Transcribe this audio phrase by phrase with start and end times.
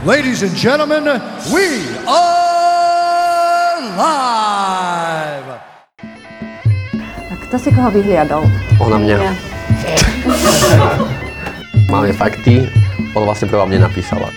[0.00, 1.04] Ladies and gentlemen,
[1.52, 5.60] we are live!
[7.28, 8.48] A kto si koho vyhliadol?
[8.80, 9.16] Ona mňa.
[11.92, 12.64] Máme fakty,
[13.12, 14.32] on vlastne prvá mne napísala.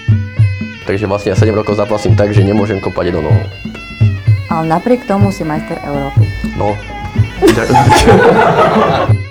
[0.84, 3.48] Takže vlastne ja 7 rokov zaplasím tak, že nemôžem kopať do nohou.
[4.52, 6.28] Ale napriek tomu si majster Európy.
[6.60, 6.76] No.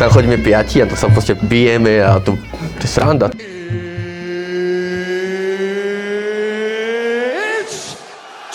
[0.00, 2.32] Tam chodíme piati a to sa proste bijeme a to,
[2.80, 3.28] to je sranda.
[7.60, 7.92] It's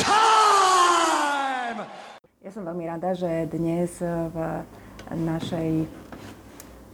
[0.02, 1.86] time!
[2.42, 4.38] Ja som veľmi rada, že dnes v
[5.16, 5.88] našej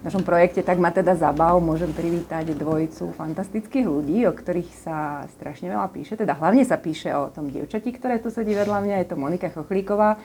[0.02, 5.29] v našom projekte Tak ma teda zabav môžem privítať dvojicu fantastických ľudí, o ktorých sa
[5.38, 6.17] strašne veľa píše.
[6.17, 9.53] Teda hlavne sa píše o tom dievčati, ktoré tu sedí vedľa mňa, je to Monika
[9.53, 10.17] Chochlíková.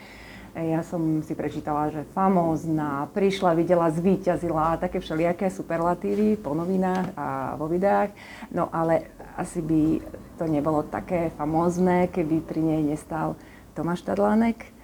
[0.57, 7.27] Ja som si prečítala, že famózna, prišla, videla, zvíťazila, také všelijaké superlatívy po novinách a
[7.61, 8.17] vo videách.
[8.49, 10.01] No ale asi by
[10.41, 13.37] to nebolo také famózne, keby pri nej nestal
[13.77, 14.76] Tomáš Tadlánek,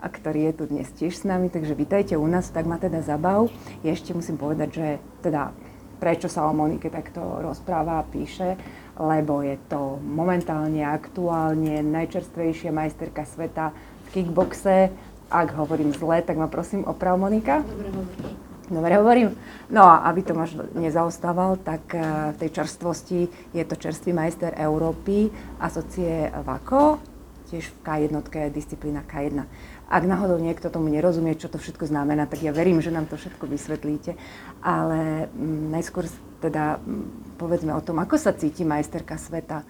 [0.00, 3.04] a ktorý je tu dnes tiež s nami, takže vítajte u nás, tak ma teda
[3.04, 3.52] zabav.
[3.84, 4.86] Ja ešte musím povedať, že
[5.20, 5.52] teda
[6.00, 8.56] prečo sa o Monike takto rozpráva a píše,
[8.96, 13.76] lebo je to momentálne, aktuálne najčerstvejšia majsterka sveta
[14.08, 14.88] v kickboxe.
[15.30, 17.60] Ak hovorím zle, tak ma prosím oprav Monika.
[17.62, 18.48] Dobre hovorím.
[18.70, 19.30] Dobre hovorím.
[19.70, 23.20] No a aby Tomáš nezaostával, tak eh, v tej čerstvosti
[23.52, 25.26] je to čerstvý majster Európy,
[25.58, 27.02] asocie VAKO,
[27.50, 28.14] tiež v K1,
[28.54, 29.42] disciplína K1.
[29.90, 33.18] Ak náhodou niekto tomu nerozumie, čo to všetko znamená, tak ja verím, že nám to
[33.18, 34.14] všetko vysvetlíte.
[34.62, 36.06] Ale mm, najskôr
[36.38, 39.66] teda mm, povedzme o tom, ako sa cíti majsterka sveta.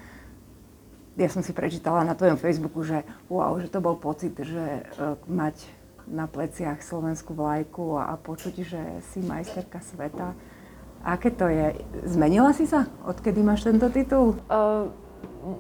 [1.17, 3.01] Ja som si prečítala na tvojom Facebooku, že
[3.33, 5.57] wow, že to bol pocit, že uh, mať
[6.05, 8.83] na pleciach slovenskú vlajku a počuť, že
[9.17, 10.37] si majsterka sveta.
[11.01, 11.81] Aké to je?
[12.05, 14.37] Zmenila si sa, odkedy máš tento titul?
[14.53, 14.93] Uh,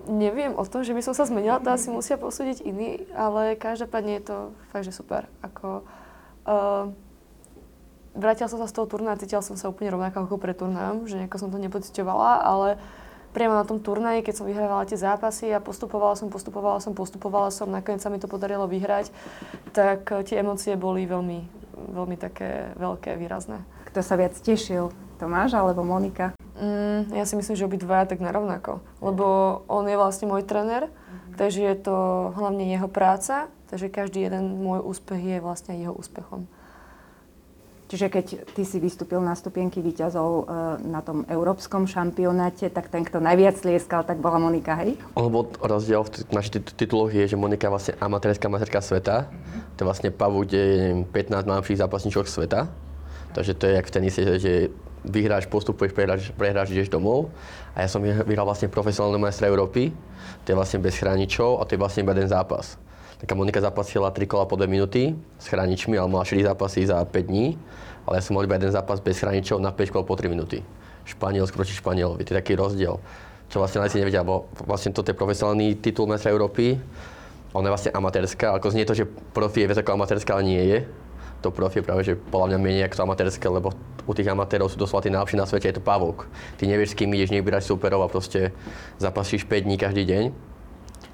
[0.08, 4.20] neviem o tom, že by som sa zmenila, to asi musia posúdiť iní, ale každopádne
[4.20, 4.36] je to
[4.72, 5.24] fakt, že super.
[5.40, 5.84] Ako,
[6.46, 6.92] uh,
[8.12, 11.16] vrátila som sa z toho turná, cítila som sa úplne rovnako ako pre turnám, že
[11.16, 12.68] nejako som to nepocitovala, ale
[13.32, 17.48] priamo na tom turnaji, keď som vyhrávala tie zápasy a postupovala som, postupovala som, postupovala
[17.48, 19.08] som, nakoniec sa mi to podarilo vyhrať,
[19.72, 21.40] tak uh, tie emócie boli veľmi,
[21.96, 23.64] veľmi také veľké, výrazné.
[23.88, 24.92] Kto sa viac tešil?
[25.16, 26.39] Tomáš alebo Monika?
[26.60, 28.84] Mm, ja si myslím, že obidvaja tak narovnako.
[29.00, 29.24] Lebo
[29.64, 31.34] on je vlastne môj tréner, mm-hmm.
[31.40, 31.96] takže je to
[32.36, 36.44] hlavne jeho práca, takže každý jeden môj úspech je vlastne jeho úspechom.
[37.90, 40.42] Čiže keď ty si vystúpil na stupienky výťazov e,
[40.86, 44.94] na tom európskom šampionáte, tak ten, kto najviac lieskal, tak bola Monika, hej?
[45.18, 49.26] Lebo rozdiel v našich tituloch je, že Monika je vlastne amatérska materka sveta.
[49.26, 49.60] Mm-hmm.
[49.74, 52.70] To je vlastne pavu, kde je 15 najlepších zápasníčok sveta.
[53.34, 54.52] Takže to je jak v tenise, že
[55.04, 57.32] vyhráš, postupuješ, prehráš, prehráš, ideš domov.
[57.72, 59.94] A ja som vyhral vlastne profesionálne majstra Európy,
[60.44, 62.76] to je vlastne bez chráničov a to je vlastne iba jeden zápas.
[63.20, 67.04] Taká Monika zapasila 3 kola po 2 minúty s chráničmi, ale mala 4 zápasy za
[67.04, 67.60] 5 dní,
[68.08, 70.64] ale ja som mal iba jeden zápas bez chráničov na 5 kol po 3 minúty.
[71.04, 72.96] Španielsk proti Španielovi, to je taký rozdiel.
[73.52, 76.80] Čo vlastne si nevedia, bo vlastne toto je profesionálny titul majstra Európy,
[77.50, 80.62] ona je vlastne amatérska, ako znie to, že profi je viac ako amatérska, ale nie
[80.64, 80.78] je
[81.40, 83.72] to profi je práve, že podľa mňa menej ako to amatérske, lebo
[84.04, 86.28] u tých amatérov sú doslova tí najlepší na svete, je to pavúk.
[86.60, 88.52] Ty nevieš, s kým ideš, nevyberáš superov a proste
[89.00, 90.24] zapasíš 5 dní každý deň.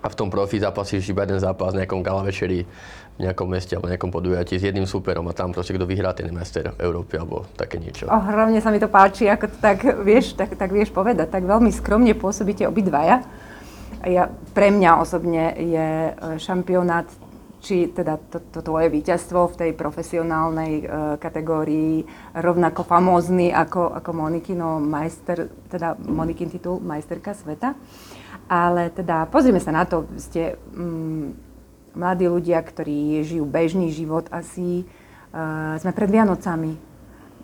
[0.03, 2.63] A v tom profi zapasíš iba jeden zápas v nejakom gala večeri
[3.17, 6.29] v nejakom meste alebo nejakom podujatí s jedným superom a tam proste kto vyhrá ten
[6.29, 8.05] majster Európy alebo také niečo.
[8.13, 11.49] Oh, hlavne sa mi to páči, ako to tak vieš, tak, tak vieš povedať, tak
[11.49, 13.25] veľmi skromne pôsobíte obidvaja.
[14.05, 17.09] Ja, pre mňa osobne je e, šampionát
[17.67, 20.87] či teda to, to tvoje víťazstvo v tej profesionálnej uh,
[21.19, 27.75] kategórii rovnako famózny ako, ako Monikino majster, teda Monikin titul majsterka sveta.
[28.47, 31.35] Ale teda pozrime sa na to, ste um,
[31.99, 34.87] mladí ľudia, ktorí žijú bežný život asi.
[35.35, 36.79] Uh, sme pred Vianocami.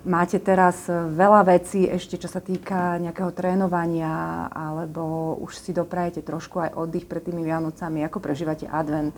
[0.02, 6.58] Máte teraz veľa vecí ešte, čo sa týka nejakého trénovania, alebo už si doprajete trošku
[6.58, 8.02] aj oddych pred tými Vianocami.
[8.06, 9.14] Ako prežívate advent?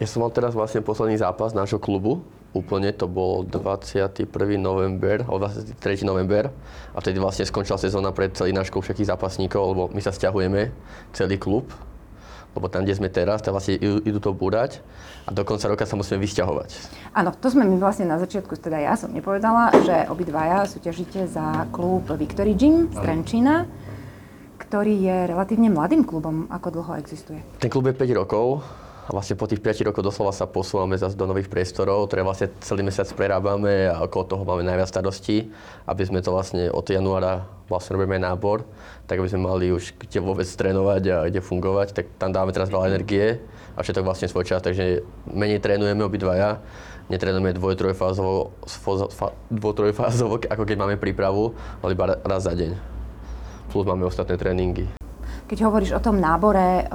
[0.00, 2.24] Ja som mal teraz vlastne posledný zápas nášho klubu.
[2.56, 4.24] Úplne to bol 21.
[4.56, 6.08] november, alebo 23.
[6.08, 6.48] november.
[6.96, 10.72] A vtedy vlastne skončila sezóna pre celý náš klub všetkých zápasníkov, lebo my sa stiahujeme,
[11.12, 11.68] celý klub.
[12.56, 14.80] Lebo tam, kde sme teraz, tam vlastne idú to búrať
[15.28, 16.70] a do konca roka sa musíme vysťahovať.
[17.12, 21.68] Áno, to sme my vlastne na začiatku, teda ja som nepovedala, že obidvaja súťažíte za
[21.70, 23.68] klub Victory Gym z Trenčína
[24.60, 26.46] ktorý je relatívne mladým klubom.
[26.46, 27.42] Ako dlho existuje?
[27.58, 28.62] Ten klub je 5 rokov
[29.10, 32.46] A vlastne po tých 5 rokoch doslova sa posúvame zase do nových priestorov, ktoré vlastne
[32.62, 35.50] celý mesiac prerábame a okolo toho máme najviac starostí,
[35.90, 38.62] aby sme to vlastne od januára vlastne robíme nábor,
[39.10, 42.70] tak aby sme mali už kde vôbec trénovať a kde fungovať, tak tam dáme teraz
[42.70, 43.42] veľa energie
[43.74, 46.62] a všetko vlastne svoj čas, takže menej trénujeme obidvaja,
[47.10, 48.54] netrénujeme dvoj, trojfázovo,
[49.50, 52.78] trojfázovo, ako keď máme prípravu, ale iba raz za deň.
[53.74, 54.86] Plus máme ostatné tréningy.
[55.50, 56.86] Keď hovoríš o tom nábore,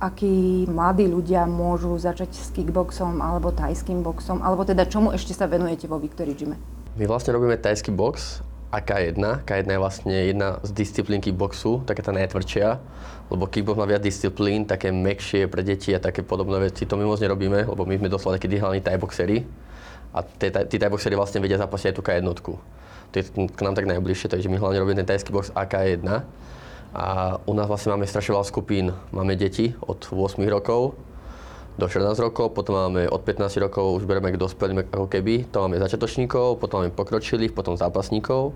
[0.00, 5.46] akí mladí ľudia môžu začať s kickboxom alebo tajským boxom, alebo teda čomu ešte sa
[5.46, 6.56] venujete vo Victory Gyme?
[6.98, 9.18] My vlastne robíme tajský box a K1.
[9.46, 12.78] K1 je vlastne jedna z disciplín kickboxu, taká tá najtvrdšia,
[13.30, 16.86] lebo kickbox má viac disciplín, také mekšie pre deti a také podobné veci.
[16.86, 19.42] To my moc nerobíme, lebo my sme doslova takí digitálni tajboxery
[20.14, 20.22] a
[20.66, 22.26] tí tajboxery vlastne vedia zapasiť aj tú K1.
[23.10, 26.06] To je k nám tak najbližšie, takže my hlavne robíme ten tajský box AK1
[26.90, 28.90] a u nás vlastne máme strašne veľa skupín.
[29.14, 30.98] Máme deti od 8 rokov
[31.78, 35.64] do 14 rokov, potom máme od 15 rokov, už bereme k dospelým ako keby, to
[35.64, 38.52] máme začiatočníkov, potom máme pokročilých, potom zápasníkov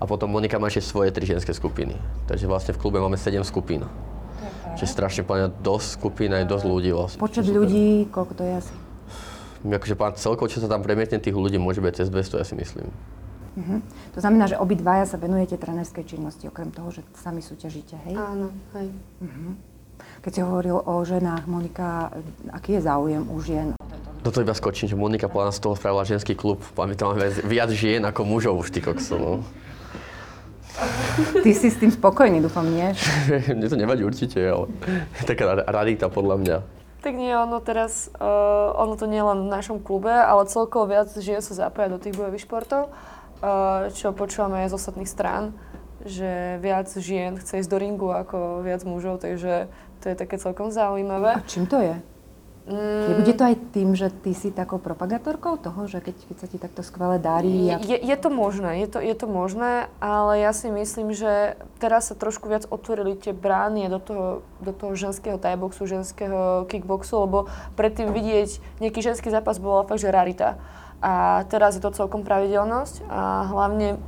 [0.00, 1.94] a potom Monika má ešte svoje tri ženské skupiny.
[2.26, 3.86] Takže vlastne v klube máme 7 skupín.
[4.74, 7.22] Čiže strašne plne dosť skupín aj dosť ľudí vlastne.
[7.22, 8.74] Počet ľudí, koľko to je asi?
[9.64, 12.90] Akože celkovo, čo sa tam premietne tých ľudí, môže byť cez 200, ja si myslím.
[13.54, 13.78] Uh-huh.
[14.14, 18.14] To znamená, že obidvaja sa venujete trénerskej činnosti, okrem toho, že sami súťažíte, hej?
[18.18, 18.90] Áno, hej.
[19.22, 19.54] Uh-huh.
[20.26, 22.10] Keď si hovoril o ženách, Monika,
[22.50, 23.78] aký je záujem u žien?
[24.24, 26.64] Do toho iba skočím, že Monika podľa z toho spravila ženský klub.
[26.74, 29.32] Tam máme viac žien ako mužov už, ty kokso, no.
[31.44, 32.90] Ty si s tým spokojný, dúfam, nie?
[33.54, 34.66] Mne to nevadí určite, ale
[35.30, 36.56] taká radita podľa mňa.
[37.04, 41.12] Tak nie, ono teraz, uh, ono to nie len v našom klube, ale celkovo viac
[41.20, 42.96] žien sa zapája do tých bojových športov
[43.92, 45.52] čo počúvame aj z ostatných strán,
[46.04, 49.72] že viac žien chce ísť do ringu ako viac mužov, takže
[50.04, 51.40] to je také celkom zaujímavé.
[51.40, 51.96] A čím to je?
[52.64, 53.20] Mm.
[53.20, 56.56] Bude to aj tým, že ty si takou propagátorkou toho, že keď, keď sa ti
[56.56, 57.68] takto skvele darí?
[57.68, 57.76] A...
[57.76, 62.08] Je, je to možné, je to, je to možné, ale ja si myslím, že teraz
[62.08, 64.26] sa trošku viac otvorili tie brány do toho,
[64.64, 70.08] do toho ženského tajboxu, ženského kickboxu, lebo predtým vidieť nejaký ženský zápas bola fakt, že
[70.08, 70.56] rarita.
[71.04, 74.00] A teraz je to celkom pravidelnosť a hlavne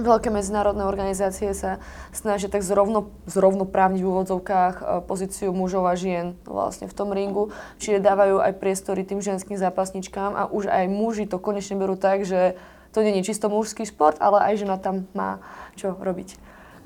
[0.00, 1.76] veľké medzinárodné organizácie sa
[2.10, 7.52] snažia tak zrovno, zrovnoprávniť v úvodzovkách e, pozíciu mužov a žien vlastne v tom ringu.
[7.76, 12.24] Čiže dávajú aj priestory tým ženským zápasničkám a už aj muži to konečne berú tak,
[12.24, 12.56] že
[12.96, 15.38] to nie je čisto mužský šport, ale aj žena tam má
[15.76, 16.34] čo robiť.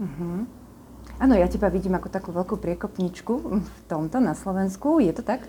[0.03, 0.45] Uh-huh.
[1.15, 4.99] Áno, ja teba vidím ako takú veľkú priekopničku v tomto na Slovensku.
[4.99, 5.47] Je to tak?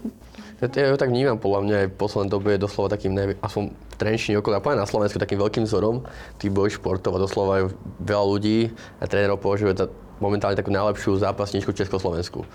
[0.62, 3.38] Ja, ja to tak vnímam, podľa mňa aj v poslednej dobe je doslova takým, neviem,
[3.42, 6.06] aspoň v Trenčine okolo, a na Slovensku takým veľkým vzorom
[6.38, 7.64] tých bojových športov a doslova aj
[7.98, 8.60] veľa ľudí
[9.02, 9.90] a trénerov považuje za
[10.22, 12.46] momentálne takú najlepšiu zápasničku v Československu.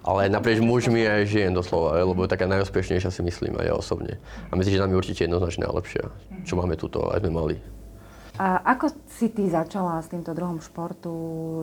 [0.00, 4.16] Ale naprieč mužmi aj žien doslova, lebo je taká najúspešnejšia si myslím aj ja osobne.
[4.48, 6.04] A myslím, že nám je určite jednoznačne najlepšia,
[6.48, 7.79] čo máme tuto, aj sme mali.
[8.40, 8.88] A ako
[9.20, 11.12] si ty začala s týmto druhom športu?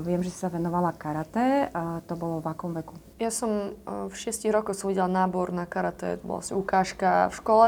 [0.05, 2.93] Viem, že si sa venovala karate a to bolo v akom veku?
[3.17, 7.33] Ja som e, v 6 rokoch som videla nábor na karate, to bola vlastne ukážka
[7.33, 7.67] v škole.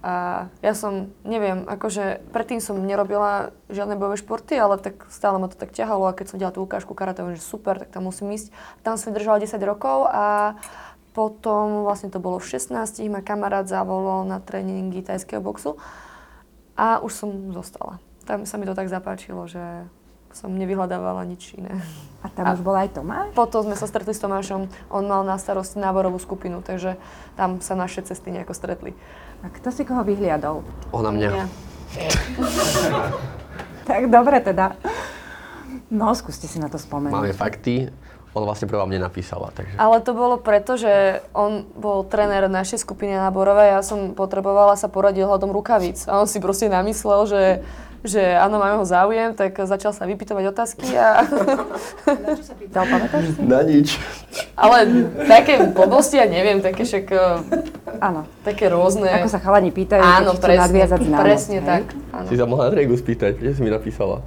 [0.00, 5.52] A ja som, neviem, akože predtým som nerobila žiadne bojové športy, ale tak stále ma
[5.52, 8.32] to tak ťahalo a keď som delala tú ukážku karate, že super, tak tam musím
[8.32, 8.48] ísť.
[8.80, 10.56] Tam som držala 10 rokov a
[11.12, 12.80] potom vlastne to bolo v 16,
[13.12, 15.76] ma kamarát zavolal na tréningy tajského boxu
[16.80, 19.60] a už som zostala tam sa mi to tak zapáčilo, že
[20.32, 21.76] som nevyhľadávala nič iné.
[22.24, 23.36] A tam a už bol aj Tomáš?
[23.36, 26.96] Potom sme sa stretli s Tomášom, on mal na starosti náborovú skupinu, takže
[27.36, 28.96] tam sa naše cesty nejako stretli.
[29.44, 30.64] A kto si koho vyhliadol?
[30.94, 31.28] Ona mňa.
[31.34, 31.44] Ja.
[33.90, 34.78] tak dobre teda.
[35.92, 37.12] No, skúste si na to spomenúť.
[37.12, 37.92] Máme fakty,
[38.32, 39.52] on vlastne prvá mne napísala.
[39.52, 39.76] Takže.
[39.76, 44.88] Ale to bolo preto, že on bol tréner našej skupiny náborovej, ja som potrebovala sa
[44.88, 46.08] poradiť hľadom rukavíc.
[46.08, 47.42] A on si proste namyslel, že,
[48.02, 51.22] že áno, mám ho záujem, tak začal sa vypýtovať otázky a...
[52.26, 53.40] Na čo sa pýtal, pamätáš si?
[53.46, 53.94] Na nič.
[54.58, 57.04] Ale také blbosti, ja neviem, také však...
[57.14, 57.26] E,
[58.02, 58.26] áno.
[58.42, 59.06] Také rôzne.
[59.06, 61.22] Ako sa chalani pýtajú, áno, presne, nadviazať známosť.
[61.22, 61.66] Presne hej?
[61.70, 61.84] tak.
[62.10, 62.26] Áno.
[62.26, 64.18] Si sa mohla na spýtať, kde si mi napísala?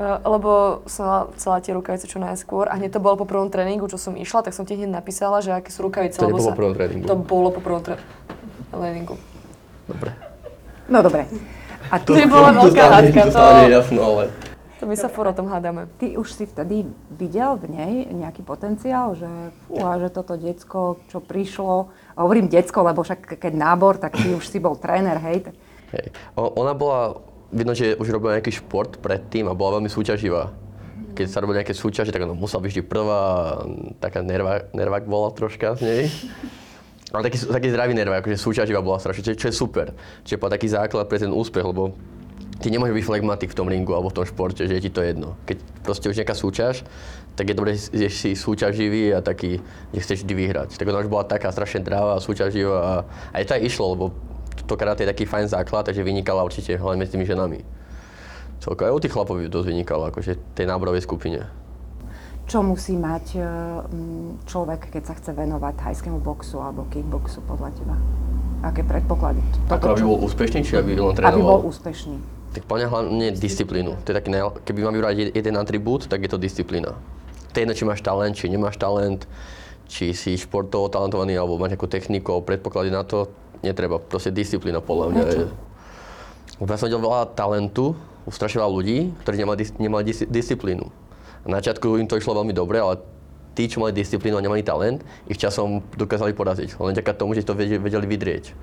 [0.00, 3.52] Uh, lebo som mala celá tie rukavice čo najskôr a hneď to bolo po prvom
[3.52, 6.18] tréningu, čo som išla, tak som ti hneď napísala, že aké sú rukavice.
[6.18, 7.04] To lebo po prvom tréningu.
[7.04, 9.20] To bolo po prvom tréningu.
[9.86, 10.10] Dobre.
[10.88, 11.28] No dobre.
[11.90, 13.20] A to, to bola veľká hádka.
[13.28, 14.22] To, to, jasno, ale...
[14.80, 15.92] To my sa furt o tom hádame.
[16.00, 19.28] Ty už si vtedy videl v nej nejaký potenciál, že
[19.68, 24.32] fúha, že toto decko, čo prišlo, a hovorím decko, lebo však keď nábor, tak ty
[24.32, 25.52] už si bol tréner, hej.
[25.92, 26.16] Hej.
[26.38, 27.20] Ona bola
[27.52, 30.48] vidno, že už robila nejaký šport predtým a bola veľmi súťaživá.
[31.12, 33.22] Keď sa robili nejaké súťaže, tak ona musela byť vždy prvá,
[34.00, 36.02] taká nervák, nervák bola troška z nej.
[37.10, 39.94] Ale taký, taký zdravý nerv, akože súťaživá bola strašne, čo, čo je super.
[40.22, 41.98] Čiže po taký základ pre ten úspech, lebo
[42.62, 45.02] ty nemôžeš byť flegmatik v tom ringu alebo v tom športe, že je ti to
[45.02, 45.34] jedno.
[45.48, 46.86] Keď proste už nejaká súťaž,
[47.34, 49.58] tak je dobré, že si súťaživý a taký,
[49.90, 50.68] že chceš vždy vyhrať.
[50.76, 52.92] Tak ona už bola taká strašne dravá a súťaživá a
[53.34, 54.04] aj to aj išlo, lebo
[54.68, 57.64] to karate je taký fajn základ, takže vynikala určite hlavne medzi tými ženami.
[58.60, 61.48] Celko aj u tých chlapov dosť vynikalo, akože tej náborovej skupine.
[62.50, 63.46] Čo musí mať e,
[63.86, 67.94] mm, človek, keď sa chce venovať thajskému boxu alebo kickboxu podľa teba?
[68.66, 69.38] Aké predpoklady?
[69.70, 71.58] Ako aby bol úspešný, či aby len Aby bol trénoval?
[71.62, 72.18] úspešný.
[72.50, 74.02] Tak plňa hlavne disciplínu.
[74.02, 76.98] To je taký najl- keby mám vybrať jed- jeden atribút, tak je to disciplína.
[77.50, 79.30] To je jedno, či máš talent, či nemáš talent,
[79.86, 83.30] či si športovo talentovaný, alebo máš nejakú techniku, predpoklady na to,
[83.62, 84.02] netreba.
[84.02, 85.22] Proste disciplína podľa mňa.
[86.58, 87.94] Lebo Ja som videl veľa talentu
[88.26, 91.09] strašne veľa ľudí, ktorí nemali, nemali dis- disciplínu.
[91.48, 93.00] Na začiatku im to išlo veľmi dobre, ale
[93.54, 96.78] tí, čo mali disciplínu a nemali talent, ich časom dokázali poraziť.
[96.80, 98.56] Len vďaka tomu, že to vedeli, vydrieť.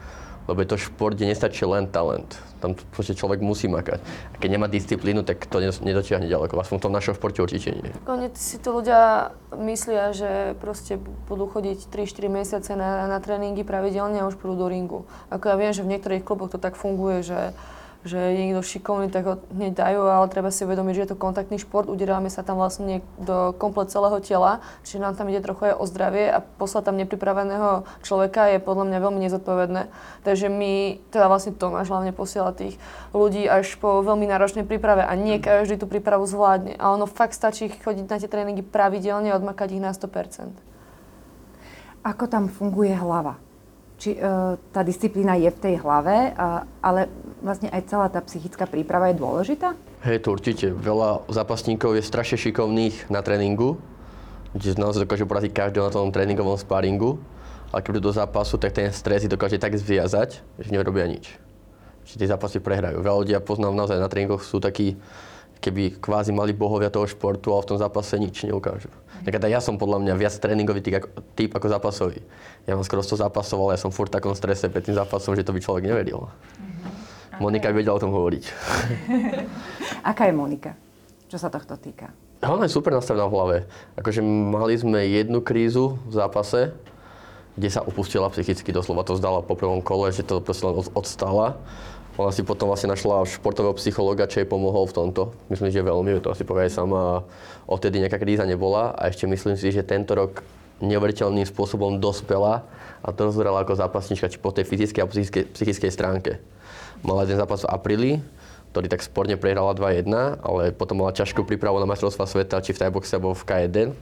[0.47, 2.39] Lebo je to šport, kde nestačí len talent.
[2.63, 3.99] Tam proste človek musí makať.
[4.31, 6.55] A keď nemá disciplínu, tak to nedotiahne ďaleko.
[6.55, 7.91] Aspoň v tom našom športe určite nie.
[8.07, 14.23] Konec si to ľudia myslia, že proste budú chodiť 3-4 mesiace na, na tréningy pravidelne
[14.23, 15.03] a už prídu do ringu.
[15.35, 17.51] Ako ja viem, že v niektorých kluboch to tak funguje, že
[18.07, 21.19] že je niekto šikovný, tak ho hneď dajú, ale treba si uvedomiť, že je to
[21.19, 25.69] kontaktný šport, udierame sa tam vlastne do komplet celého tela, čiže nám tam ide trochu
[25.69, 29.81] aj o zdravie a poslať tam nepripraveného človeka je podľa mňa veľmi nezodpovedné.
[30.23, 32.79] Takže my, teda vlastne Tomáš hlavne posiela tých
[33.11, 36.79] ľudí až po veľmi náročnej príprave a nie každý tú prípravu zvládne.
[36.79, 40.55] A ono fakt stačí chodiť na tie tréningy pravidelne a odmakať ich na 100%.
[42.07, 43.46] Ako tam funguje hlava?
[43.97, 44.19] Či e,
[44.73, 47.09] tá disciplína je v tej hlave, a, ale
[47.41, 49.73] vlastne aj celá tá psychická príprava je dôležitá?
[50.05, 50.69] Hej, to určite.
[50.69, 53.81] Veľa zápasníkov je strašne šikovných na tréningu,
[54.53, 57.17] kde naozaj dokážu poraziť každého na tom tréningovom sparingu,
[57.73, 61.33] ale keď do zápasu, tak ten stres ich dokáže tak zviazať, že nerobia nič.
[62.07, 63.03] Čiže tie zápasy prehrajú.
[63.03, 64.95] Veľa ľudí, ja poznám naozaj na tréningoch, sú takí,
[65.59, 68.89] keby kvázi mali bohovia toho športu, ale v tom zápase nič neukážu.
[69.21, 72.19] Napríklad aj ja som podľa mňa viac tréningový typ ako, typ ako zápasový.
[72.69, 75.33] Ja mám skoro 100 zápasov, ale ja som furt v takom strese pred tým zápasom,
[75.33, 76.29] že to by človek neveril.
[77.37, 78.43] Monika by vedela o tom hovoriť.
[80.09, 80.73] Aká je Monika?
[81.29, 82.09] Čo sa tohto týka?
[82.45, 83.57] Ona je super nastavená v hlave.
[83.97, 86.73] Akože mali sme jednu krízu v zápase,
[87.57, 90.93] kde sa opustila psychicky, doslova to zdala po prvom kole, že to proste len od-
[90.93, 91.57] odstala.
[92.17, 95.37] Ona si potom vlastne našla športového psychologa, čo jej pomohol v tomto.
[95.53, 97.21] Myslím, že veľmi, to asi povie aj sama.
[97.69, 100.41] Odtedy nejaká kríza nebola a ešte myslím si, že tento rok
[100.81, 102.65] neuveriteľným spôsobom dospela
[103.05, 106.31] a dozrela ako zápasnička či po tej fyzickej a psychickej, psychickej stránke.
[107.05, 108.11] Mala jeden zápas v apríli,
[108.73, 110.09] ktorý tak sporne prehrala 2-1,
[110.41, 113.93] ale potom mala ťažkú prípravu na majstrovstvá sveta, či v Thaiboxe alebo v K1.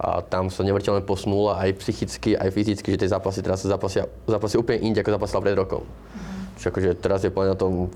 [0.00, 4.08] A tam sa neuveriteľne posunula aj psychicky, aj fyzicky, že tie zápasy teraz sa zápasia,
[4.24, 5.84] zápasia úplne inde, ako zápasila pred rokom.
[6.58, 7.88] Čiže akože teraz je plne na tom,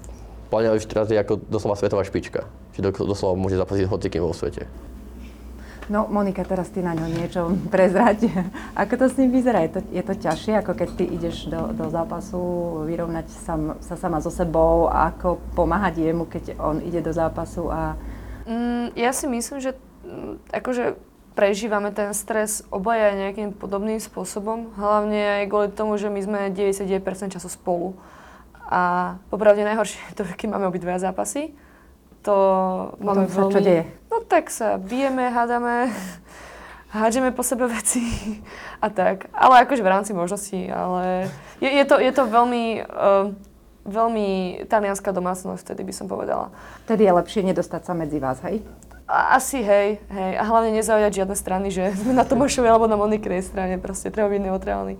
[0.48, 2.48] plne už teraz je ako doslova svetová špička.
[2.76, 4.68] Čiže do- doslova môže zápasiť s hocikým vo svete.
[5.86, 7.42] No, Monika, teraz ty na ňo niečo
[7.74, 8.26] prezrať.
[8.74, 9.62] Ako to s ním vyzerá?
[9.62, 12.42] Je to, je to ťažšie, ako keď ty ideš do, do zápasu
[12.90, 17.70] vyrovnať sam, sa sama so sebou a ako pomáhať jemu, keď on ide do zápasu
[17.70, 17.94] a...
[18.50, 20.98] Mm, ja si myslím, že mm, akože
[21.38, 24.74] prežívame ten stres obaja nejakým podobným spôsobom.
[24.74, 27.94] Hlavne aj kvôli tomu, že my sme 99% času spolu.
[28.66, 31.54] A popravde najhoršie je to, keď máme obidva zápasy.
[32.26, 32.34] To
[32.98, 33.86] máme sa čo deje?
[34.10, 35.94] No tak sa bijeme, hádame,
[36.96, 38.02] hádžeme po sebe veci
[38.84, 39.30] a tak.
[39.30, 41.30] Ale akože v rámci možností, ale
[41.62, 43.30] je, je, to, je to veľmi, uh,
[43.86, 44.28] veľmi
[44.66, 46.50] talianská domácnosť, vtedy by som povedala.
[46.90, 48.58] Vtedy je lepšie nedostať sa medzi vás, hej?
[49.06, 50.32] Asi hej, hej.
[50.34, 53.78] A hlavne nezaujať žiadne strany, že sme na Tomášovej alebo na Monikinej strane.
[53.78, 54.98] Proste treba byť neutrálny.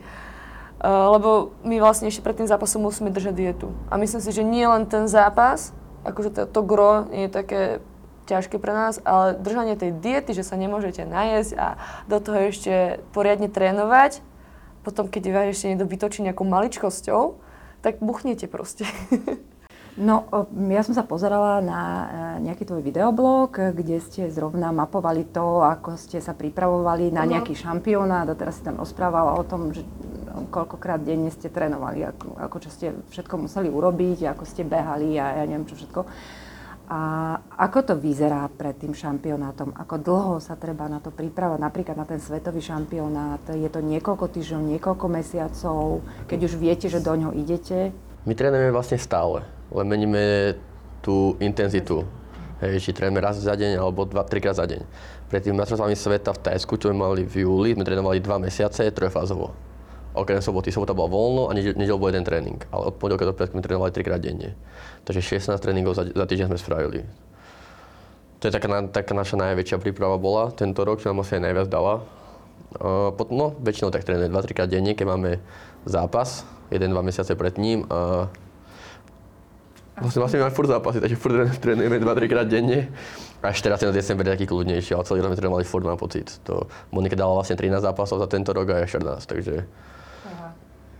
[0.76, 3.73] Uh, lebo my vlastne ešte pred tým zápasom musíme držať dietu.
[3.88, 5.73] A myslím si, že nie len ten zápas,
[6.04, 7.80] akože to, to gro je také
[8.28, 11.66] ťažké pre nás, ale držanie tej diety, že sa nemôžete najesť a
[12.11, 14.21] do toho ešte poriadne trénovať,
[14.83, 17.38] potom keď vás ešte niekto vytočí nejakou maličkosťou,
[17.80, 18.85] tak buchnete proste.
[19.96, 20.28] No,
[20.68, 22.06] ja som sa pozerala na e,
[22.44, 28.28] nejaký tvoj videoblog, kde ste zrovna mapovali to, ako ste sa pripravovali na nejaký šampionát
[28.28, 29.80] a teraz si tam rozprávala o tom, že
[30.28, 35.16] no, koľkokrát denne ste trénovali, ako, ako čo ste všetko museli urobiť, ako ste behali
[35.16, 36.04] a ja neviem čo všetko.
[36.86, 37.00] A
[37.56, 39.74] ako to vyzerá pred tým šampionátom?
[39.74, 41.58] Ako dlho sa treba na to pripravať?
[41.58, 43.42] Napríklad na ten svetový šampionát?
[43.48, 46.04] Je to niekoľko týždňov, niekoľko mesiacov?
[46.30, 47.90] Keď už viete, že do ňoho idete?
[48.26, 50.59] My trénujeme vlastne stále, len meníme
[50.99, 52.02] tú intenzitu.
[52.59, 54.83] Hej, či trénujeme raz za deň alebo dva, trikrát za deň.
[55.30, 58.90] Pred tým majstrovstvami sveta v Tajsku, čo sme mali v júli, sme trénovali dva mesiace
[58.90, 59.54] trojfázovo.
[60.16, 60.75] okrem soboty.
[60.75, 62.59] Sobota bola voľno a nedel, bol jeden tréning.
[62.75, 64.59] Ale od pondelka do piatku sme trénovali trikrát denne.
[65.06, 67.00] Takže 16 tréningov za, za týždeň sme spravili.
[68.40, 71.68] To je taká, taká naša najväčšia príprava bola tento rok, čo nám asi aj najviac
[71.68, 72.02] dala.
[72.80, 75.30] Uh, pot, no, väčšinou tak trénujeme 2-3 krát denne, keď máme
[75.85, 77.87] zápas, 1-2 mesiace pred ním.
[77.88, 78.28] A
[80.00, 82.92] vlastne, vlastne máme furt zápasy, takže furt trénujeme 2-3 krát denne.
[83.44, 86.40] Až teraz ten december je taký kľudnejší, ale celý rok sme trénovali furt, mám pocit.
[86.49, 89.68] To, Monika dala vlastne 13 zápasov za tento rok a ja 14, takže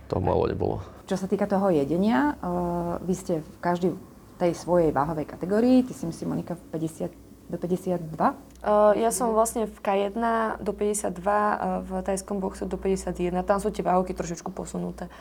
[0.07, 0.79] to malo nebolo.
[1.07, 3.91] Čo sa týka toho jedenia, uh, vy ste v každej
[4.39, 7.11] tej svojej váhovej kategórii, ty si myslím, Monika, v 50
[7.51, 8.15] do 52?
[8.15, 10.15] Uh, ja som vlastne v K1
[10.63, 13.43] do 52, uh, v tajskom boxe do 51.
[13.43, 15.11] Tam sú tie váhovky trošičku posunuté.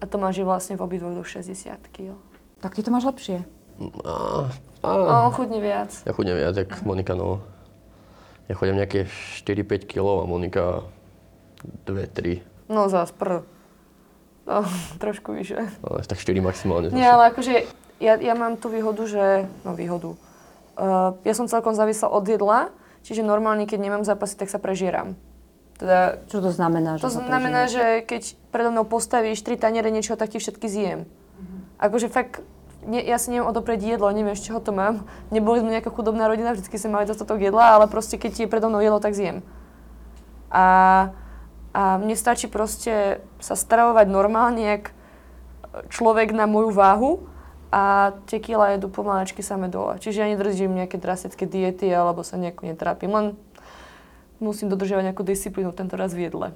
[0.00, 2.18] A Tomáš je vlastne v obidvoch do 60 kg.
[2.58, 3.44] Tak ty to máš lepšie.
[4.06, 4.46] A,
[4.86, 5.90] a, On chudne viac.
[6.06, 7.42] ja chudnem viac, jak Monika, no.
[8.46, 9.08] Ja chodím nejaké
[9.42, 10.64] 4-5 kg a Monika
[11.88, 12.44] 2-3.
[12.68, 13.42] No zás pr.
[14.44, 14.60] No,
[15.02, 15.60] trošku vyššie.
[15.80, 16.92] Ale tak 4 maximálne.
[16.92, 17.64] Nie, ale akože
[18.04, 19.48] ja, ja mám tú výhodu, že...
[19.64, 20.14] No výhodu.
[20.74, 22.68] Uh, ja som celkom závislá od jedla,
[23.06, 25.14] čiže normálne, keď nemám zápasy, tak sa prežieram.
[25.74, 26.96] Teda Čo to znamená?
[27.02, 30.70] To že sa znamená, že keď predo mnou postavíš tri taniere niečoho, tak ti všetky
[30.70, 31.10] zjem.
[31.82, 32.40] Akože fakt,
[32.86, 35.02] ne, ja si neviem odoprieť jedlo, neviem, z čoho to mám.
[35.34, 38.70] Neboli sme nejaká chudobná rodina, vždycky sme mali dostatok jedla, ale proste keď je predo
[38.70, 39.42] mnou jedlo, tak zjem.
[40.54, 40.64] A,
[41.74, 44.94] a mne stačí proste sa stravovať normálne, jak
[45.90, 47.26] človek na moju váhu
[47.74, 49.98] a tie kila jedú pomalečky same dole.
[49.98, 53.26] Čiže ja nedržím nejaké drastické diety alebo sa nejako netrápim, len
[54.38, 56.48] musím dodržiavať nejakú disciplínu tento raz v jedle.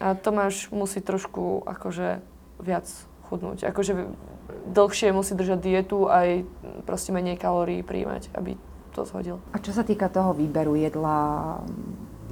[0.00, 2.24] A Tomáš musí trošku akože
[2.60, 2.88] viac
[3.28, 3.68] chudnúť.
[3.68, 4.10] Akože
[4.72, 6.44] dlhšie musí držať dietu aj
[6.88, 8.56] proste menej kalórií príjmať, aby
[8.96, 9.38] to zhodil.
[9.54, 11.60] A čo sa týka toho výberu jedla,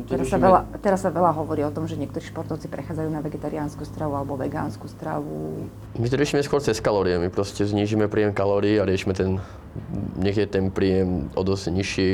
[0.07, 3.83] teraz sa, veľa, teraz sa veľa hovorí o tom, že niektorí športovci prechádzajú na vegetariánsku
[3.83, 5.67] stravu alebo vegánsku stravu.
[5.99, 7.19] My to riešime skôr cez kalórie.
[7.19, 9.43] My proste znížime príjem kalórií a riešime ten,
[10.15, 12.11] nech je ten príjem o dosť nižší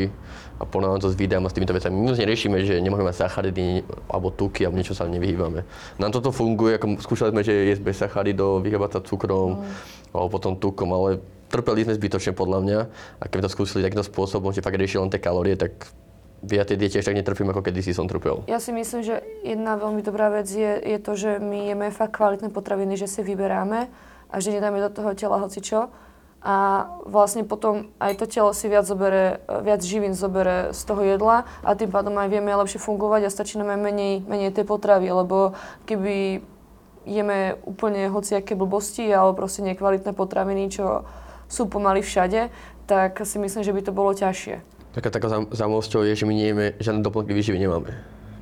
[0.56, 1.92] a porovnáme to s videom a s týmito vecami.
[1.98, 5.66] My moc neriešime, že nemôžeme mať sacharidy alebo tuky alebo niečo sa nevyhýbame.
[5.98, 9.66] Nám toto funguje, ako skúšali sme, že jesť bez sacharidov, vyhýbať sa cukrom
[10.14, 11.18] alebo potom tukom, ale
[11.50, 12.78] trpeli sme zbytočne podľa mňa
[13.18, 15.74] a keby to skúsili takýmto spôsobom, že fakt riešili len tie kalórie, tak
[16.50, 18.44] ja diete až tak netrpím, ako kedysi som trpel.
[18.50, 22.16] Ja si myslím, že jedna veľmi dobrá vec je, je to, že my jeme fakt
[22.16, 23.88] kvalitné potraviny, že si vyberáme
[24.28, 25.88] a že nedáme do toho tela hocičo.
[26.44, 31.48] A vlastne potom aj to telo si viac, zobere, viac živín zobere z toho jedla
[31.64, 35.08] a tým pádom aj vieme lepšie fungovať a stačí nám aj menej, menej tej potravy,
[35.08, 35.56] lebo
[35.88, 36.44] keby
[37.08, 41.08] jeme úplne hociaké blbosti alebo proste nekvalitné potraviny, čo
[41.48, 42.52] sú pomaly všade,
[42.84, 44.73] tak si myslím, že by to bolo ťažšie.
[44.94, 47.90] Taká taká zaujímavosťou je, že my nejeme, žiadne doplnky výživy nemáme.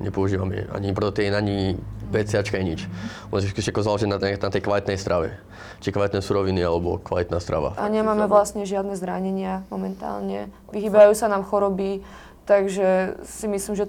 [0.01, 1.77] Nepoužívame ani proteín, ani
[2.13, 2.85] BCAčka, ani nič.
[3.33, 5.37] On je všetko záleží na, na tej kvalitnej strave.
[5.81, 7.73] Či kvalitné suroviny, alebo kvalitná strava.
[7.77, 10.49] A nemáme vlastne žiadne zranenia momentálne.
[10.69, 12.05] Vyhýbajú sa nám choroby,
[12.45, 13.85] takže si myslím, že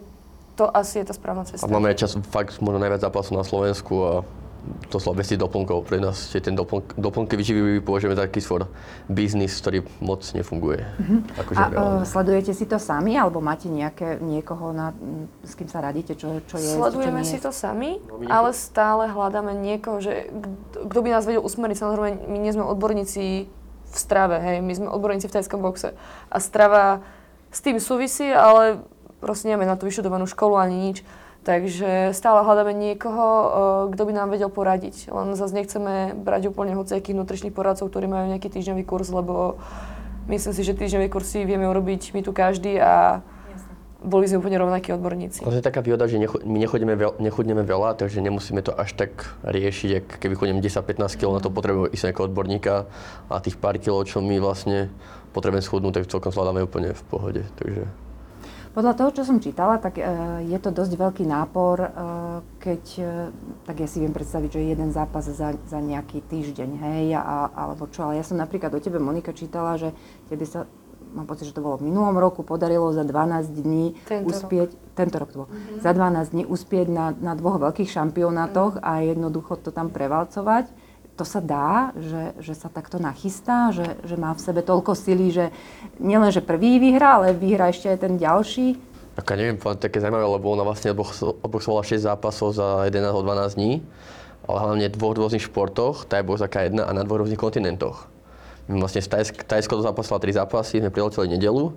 [0.55, 1.67] to asi je tá správna A cesta.
[1.67, 4.13] máme aj čas, fakt možno najviac zápasov na Slovensku a
[4.89, 6.31] to sú bez tých doplnkov pre nás.
[6.31, 8.67] Čiže ten doplnk, doplnky výživy považujeme taký svoj
[9.07, 10.85] biznis, ktorý moc nefunguje.
[11.37, 12.01] Akože A reálne.
[12.01, 14.97] uh, sledujete si to sami, alebo máte nejaké, niekoho, na,
[15.43, 16.71] s kým sa radíte, čo, čo je?
[16.75, 17.45] Sledujeme čo nie si je?
[17.45, 20.31] to sami, No, ale stále hľadáme niekoho, že
[20.85, 21.77] kto- by nás vedel usmeriť.
[21.77, 23.47] Samozrejme, my nie sme odborníci
[23.85, 25.93] v strave, hej, my sme odborníci v tajskom boxe.
[26.27, 27.05] A strava
[27.53, 28.83] s tým súvisí, ale
[29.21, 30.97] proste nemáme na to vyštudovanú školu ani nič.
[31.45, 33.49] Takže stále hľadáme niekoho, eh,
[33.93, 35.13] kto by nám vedel poradiť.
[35.13, 39.61] Len zase nechceme brať úplne hociakých nutričných poradcov, ktorí majú nejaký týždňový kurz, lebo
[40.33, 43.21] myslím si, že týždňové kursy vieme urobiť my tu každý a
[44.05, 45.49] boli sme úplne rovnakí odborníci.
[45.49, 48.93] Ale je taká výhoda, že necho- my nechodíme, veľ, nechodíme veľa, takže nemusíme to až
[48.93, 52.85] tak riešiť, ak keby chodím 10-15 kg, na to potrebujem ísť ako odborníka
[53.33, 54.93] a tých pár kg, čo my vlastne
[55.33, 57.43] potrebujeme schudnúť, tak celkom zvládame úplne v pohode.
[57.57, 58.04] Takže
[58.75, 61.89] Podľa toho, čo som čítala, tak uh, je to dosť veľký nápor, uh,
[62.59, 63.31] keď, uh,
[63.71, 67.87] tak ja si viem predstaviť, že jeden zápas za, za nejaký týždeň, hej, a, alebo
[67.87, 69.95] čo, ale ja som napríklad o tebe, Monika, čítala, že
[70.27, 70.67] tebe sa,
[71.15, 75.17] mám pocit, že to bolo v minulom roku, podarilo za 12 dní Tento uspieť, tento
[75.23, 79.71] rok to bolo, za 12 dní uspieť na, na dvoch veľkých šampionátoch a jednoducho to
[79.71, 80.67] tam prevalcovať.
[81.15, 85.31] To sa dá, že, že sa takto nachystá, že, že má v sebe toľko sily,
[85.31, 85.47] že
[86.03, 88.75] nielen, že prvý vyhrá, ale vyhrá ešte aj ten ďalší.
[89.15, 93.15] Tak ja neviem, povedať také zaujímavé, lebo ona vlastne odbox- odboxovala 6 zápasov za 11
[93.15, 93.73] alebo 12 dní,
[94.51, 98.11] ale hlavne v dvoch rôznych športoch, Thai box a K1 a na dvoch rôznych kontinentoch.
[98.67, 101.71] My vlastne z Tajsk- Tajsko zapasila 3 zápasy, sme prileteli nedelu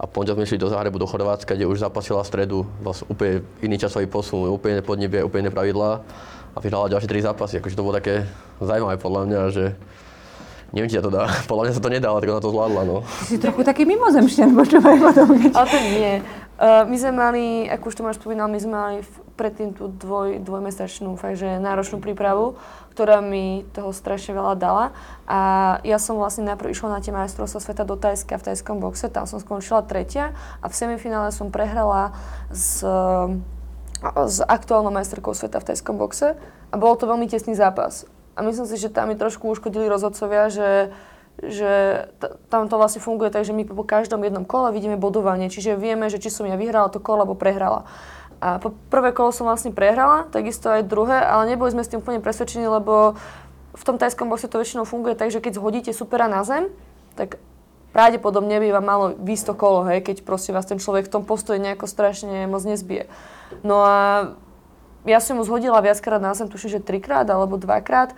[0.00, 3.44] a pondelok sme išli do Zahrebu, do Chorvátska, kde už zapasila v stredu, vlastne úplne
[3.60, 6.00] iný časový posun, úplne podnebie, úplne pravidlá
[6.54, 7.58] a vyhrala ďalšie tri zápasy.
[7.58, 8.28] Akože to bolo také
[8.62, 9.64] zaujímavé podľa mňa, že
[10.72, 11.24] neviem, či sa to dá.
[11.50, 12.96] Podľa mňa sa to nedá, ale tak ona to zvládla, no.
[13.04, 15.50] Ty si trochu taký mimozemšťan, počúvaj potom, keď...
[15.56, 16.12] Ale to nie.
[16.58, 18.96] Uh, my sme mali, ako už Tomáš spomínal, my sme mali
[19.38, 22.58] predtým tú dvoj, dvojmesačnú, fakt, že náročnú prípravu,
[22.98, 24.90] ktorá mi toho strašne veľa dala.
[25.30, 25.38] A
[25.86, 29.30] ja som vlastne najprv išla na tie majstrovstvá sveta do Tajska v tajskom boxe, tam
[29.30, 32.10] som skončila tretia a v semifinále som prehrala
[32.50, 32.82] s,
[34.02, 36.38] s aktuálnou majsterkou sveta v tajskom boxe
[36.70, 38.06] a bol to veľmi tesný zápas.
[38.38, 40.94] A myslím si, že tam mi trošku uškodili rozhodcovia, že
[41.38, 45.46] že t- tam to vlastne funguje tak, že my po každom jednom kole vidíme bodovanie,
[45.46, 47.86] čiže vieme, že či som ja vyhrala to kolo, alebo prehrala.
[48.42, 52.02] A po prvé kolo som vlastne prehrala, takisto aj druhé, ale neboli sme s tým
[52.02, 53.14] úplne presvedčení, lebo
[53.70, 56.74] v tom tajskom boxe to väčšinou funguje tak, že keď zhodíte supera na zem,
[57.14, 57.38] tak
[57.92, 61.24] pravdepodobne by vám malo výsť to kolo, hej, keď proste vás ten človek v tom
[61.24, 63.08] postoji nejako strašne moc nezbije.
[63.64, 63.96] No a
[65.08, 68.12] ja som mu zhodila viackrát na zem, tuším, že trikrát alebo dvakrát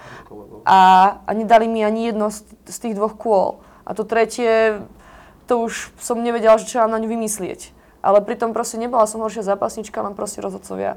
[0.66, 0.80] a,
[1.22, 3.62] a nedali mi ani jedno z, z tých dvoch kôl.
[3.86, 4.82] A to tretie,
[5.46, 7.74] to už som nevedela, že čo mám na ňu vymyslieť.
[8.00, 10.96] Ale pritom proste nebola som horšia zápasnička, len proste rozhodcovia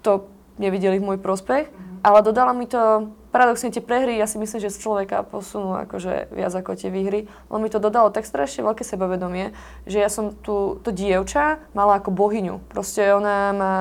[0.00, 1.68] to nevideli v môj prospech.
[2.00, 6.34] Ale dodala mi to, paradoxne tie prehry, ja si myslím, že z človeka posunú akože
[6.34, 7.30] viac ako tie výhry.
[7.50, 9.54] Len mi to dodalo tak strašne veľké sebavedomie,
[9.86, 12.58] že ja som tu, to dievča mala ako bohyňu.
[12.68, 13.76] Proste ona má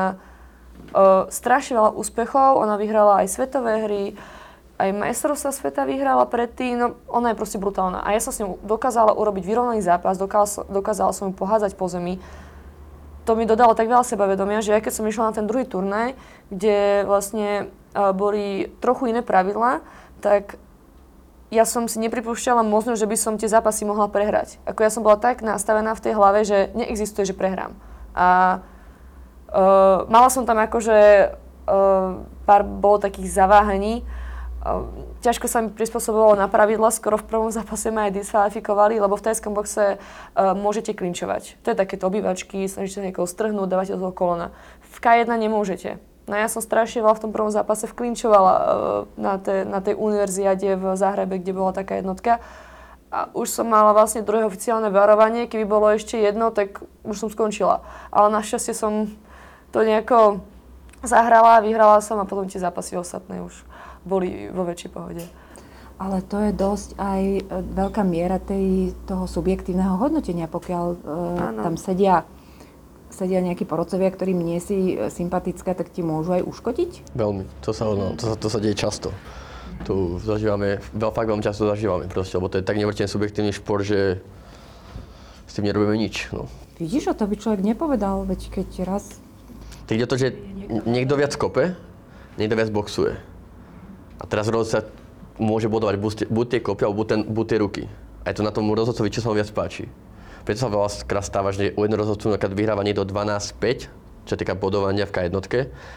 [0.93, 4.03] uh, strašne veľa úspechov, ona vyhrala aj svetové hry,
[4.79, 7.99] aj majstrovstva sveta vyhrala predtým, no ona je proste brutálna.
[7.99, 11.91] A ja som s ňou dokázala urobiť vyrovnaný zápas, dokázala, dokázala som ju pohádzať po
[11.91, 12.21] zemi.
[13.27, 16.15] To mi dodalo tak veľa sebavedomia, že aj keď som išla na ten druhý turnaj,
[16.47, 19.81] kde vlastne boli trochu iné pravidlá,
[20.21, 20.59] tak
[21.49, 24.61] ja som si nepripúšťala možnosť, že by som tie zápasy mohla prehrať.
[24.69, 27.73] Ako ja som bola tak nastavená v tej hlave, že neexistuje, že prehrám.
[28.13, 28.61] A
[29.49, 30.97] uh, mala som tam akože
[31.33, 34.05] uh, pár bolo takých zaváhaní.
[34.61, 34.85] Uh,
[35.25, 39.25] ťažko sa mi prispôsobovalo na pravidla, skoro v prvom zápase ma aj diskvalifikovali, lebo v
[39.25, 41.57] tajskom boxe uh, môžete klinčovať.
[41.65, 44.53] To je takéto obývačky, snažíte sa niekoho strhnúť, dávate toho kolona.
[44.85, 45.97] V K1 nemôžete.
[46.29, 48.63] No ja som strašne veľa v tom prvom zápase vklinčovala uh,
[49.17, 52.37] na, te, na tej univerziade v Záhrebe, kde bola taká jednotka.
[53.09, 57.29] A už som mala vlastne druhé oficiálne varovanie, keby bolo ešte jedno, tak už som
[57.33, 57.81] skončila.
[58.13, 59.09] Ale našťastie som
[59.73, 60.45] to nejako
[61.01, 63.65] zahrala, vyhrala som a potom tie zápasy ostatné už
[64.05, 65.25] boli vo väčšej pohode.
[65.99, 67.41] Ale to je dosť aj e,
[67.75, 70.97] veľká miera tej, toho subjektívneho hodnotenia, pokiaľ uh,
[71.59, 72.23] tam sedia,
[73.09, 77.13] sedia nejakí porodcovia, ktorým nie si e, sympatické, tak ti môžu aj uškodiť?
[77.13, 77.43] Veľmi.
[77.65, 79.09] To sa, no, to, to sa deje často.
[79.87, 83.87] Tu zažívame, veľ, fakt veľmi často zažívame proste, lebo to je tak nevrtený subjektívny šport,
[83.87, 84.19] že
[85.47, 86.29] s tým nerobíme nič.
[86.35, 86.51] No.
[86.77, 89.19] Vidíš, o to by človek nepovedal, veď keď raz...
[89.87, 90.35] Tak ide to, že
[90.85, 91.73] niekto viac kope,
[92.37, 93.17] niekto viac boxuje.
[94.19, 94.85] A teraz rozhodca
[95.39, 97.83] môže bodovať buď, buď tie kopy, alebo buď, ten, buď tie ruky.
[98.23, 99.87] A je to na tom rozhodcovi, čo sa mu viac páči.
[100.49, 103.85] Preto sa veľa krát stáva, že u jedného rozhodcu napríklad vyhráva niekto 12-5,
[104.25, 105.29] čo týka bodovania v K1,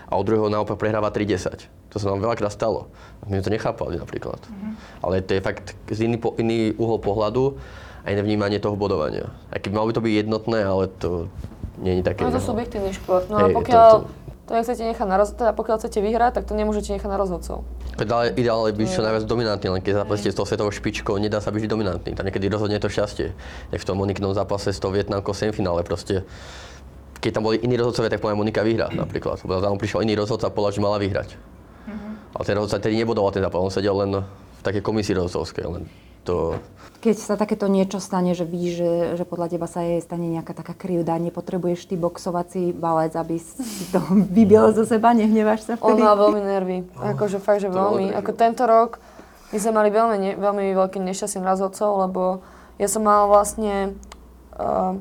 [0.05, 1.73] a u druhého naopak prehráva 3-10.
[1.89, 2.93] To sa nám veľakrát stalo.
[3.25, 4.37] My sme to nechápali napríklad.
[4.45, 4.73] Mm-hmm.
[5.09, 7.57] Ale to je fakt z iný, po, iný uhol pohľadu
[8.05, 9.33] a iné vnímanie toho bodovania.
[9.49, 11.33] Aj keď malo by to byť jednotné, ale to
[11.81, 12.29] nie je také.
[12.29, 13.33] No to subjektívny šport.
[13.33, 14.05] No a Hej, to- pokiaľ to-
[14.53, 15.33] to nechcete nechať na roz...
[15.33, 17.65] teda pokiaľ chcete vyhrať, tak to nemôžete nechať na rozhodcov.
[17.97, 21.49] Ale ideálne byť čo najviac dominantný, len keď zápasíte s tou svetovou špičkou, nedá sa
[21.49, 22.13] byť dominantný.
[22.13, 23.33] Tam niekedy rozhodne to šťastie.
[23.73, 26.29] Jak v tom Monikinom zápase s tou Vietnamkou semifinále proste.
[27.25, 29.41] Keď tam boli iní rozhodcovia, tak podľa Monika vyhrá napríklad.
[29.41, 31.33] Lebo tam prišiel iný rozhodca a povedal, že mala vyhrať.
[32.37, 34.21] Ale ten rozhodca tedy nebodoval ten zápas, on sedel len
[34.63, 35.67] v takej komisii rozhodcovskej.
[35.67, 35.85] Len
[36.23, 36.55] to...
[37.03, 40.55] Keď sa takéto niečo stane, že víš, že, že podľa teba sa jej stane nejaká
[40.55, 43.99] taká krivda, nepotrebuješ ty boxovací balec, aby si to
[44.39, 46.07] vybil zo seba, nehneváš sa On vtedy?
[46.07, 46.77] má veľmi nervy.
[46.95, 48.15] Akože fakt, že veľmi.
[48.15, 49.03] Ako tento rok
[49.51, 52.23] my sme mali veľmi, ne, veľmi veľký nešťastný rozhodcov, lebo
[52.81, 53.99] ja som mala vlastne
[54.57, 54.97] uh,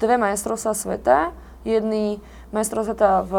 [0.00, 1.18] dve majstrovstvá sveta.
[1.66, 2.22] Jedný
[2.54, 3.32] majstrovstvá sveta v,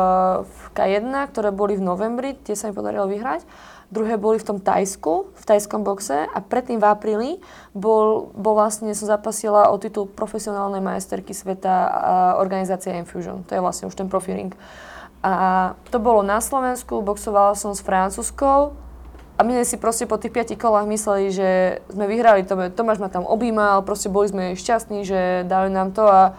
[0.46, 3.48] v K1, ktoré boli v novembri, tie sa mi podarilo vyhrať.
[3.88, 7.32] Druhé boli v tom Tajsku, v tajskom boxe a predtým v apríli
[7.72, 13.48] bol, bol vlastne, som zapasila o titul profesionálnej majsterky sveta a organizácia Infusion.
[13.48, 14.52] To je vlastne už ten profiring.
[15.24, 18.76] A to bolo na Slovensku, boxovala som s francúzskou
[19.38, 21.50] a my si proste po tých piatich kolách mysleli, že
[21.88, 22.44] sme vyhrali,
[22.76, 26.36] Tomáš ma tam objímal, proste boli sme šťastní, že dali nám to a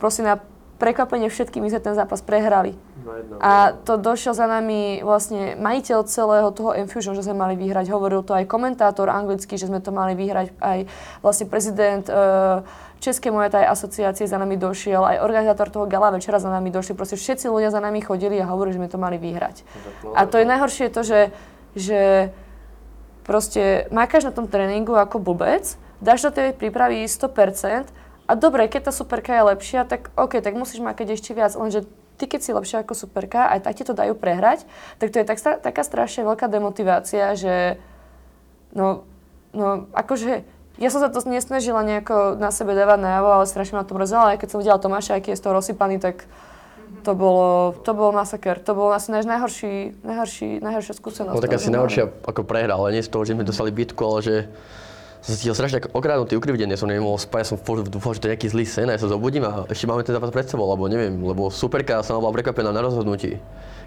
[0.00, 0.40] proste na
[0.80, 2.72] prekvapenie všetkými sme ten zápas prehrali.
[3.36, 7.92] A to došiel za nami vlastne majiteľ celého toho Infusion, že sme mali vyhrať.
[7.92, 10.56] Hovoril to aj komentátor anglicky, že sme to mali vyhrať.
[10.56, 10.88] Aj
[11.20, 12.64] vlastne prezident uh,
[13.00, 16.96] Českej Muay Thai asociácie za nami došiel, aj organizátor toho gala večera za nami došli.
[16.96, 19.64] Proste všetci ľudia za nami chodili a hovorili, že sme to mali vyhrať.
[20.16, 21.20] A to je najhoršie to, že,
[21.76, 22.00] že
[23.24, 27.99] proste makáš na tom tréningu ako blbec, dáš do tej prípravy 100%,
[28.30, 31.82] a dobre, keď tá superka je lepšia, tak OK, tak musíš makať ešte viac, lenže
[32.14, 34.70] ty keď si lepšia ako superka, aj tak ti to dajú prehrať,
[35.02, 37.82] tak to je tak, taká strašne veľká demotivácia, že
[38.70, 39.02] no,
[39.50, 40.46] no akože
[40.78, 44.30] ja som sa to nesnažila nejako na sebe dávať najavo, ale strašne ma to mrzelo,
[44.30, 46.24] aj keď som videla Tomáša, aký je z toho rozsypaný, tak
[47.02, 48.60] to bolo, to bol masaker.
[48.62, 51.36] To bol asi náš najhorší, najhorší, najhoršia skúsenosť.
[51.36, 54.20] No tak asi najhoršia ako prehra, ale nie z toho, že sme dostali bitku, ale
[54.20, 54.36] že
[55.20, 58.32] som cítil strašne tak okradnutý, ukrivdený, som nemohol spať, ja som dúfal, že to je
[58.32, 60.88] nejaký zlý sen a ja sa zobudím a ešte máme ten zápas pred sebou, lebo
[60.88, 63.36] neviem, lebo superka sama bola prekvapená na rozhodnutí.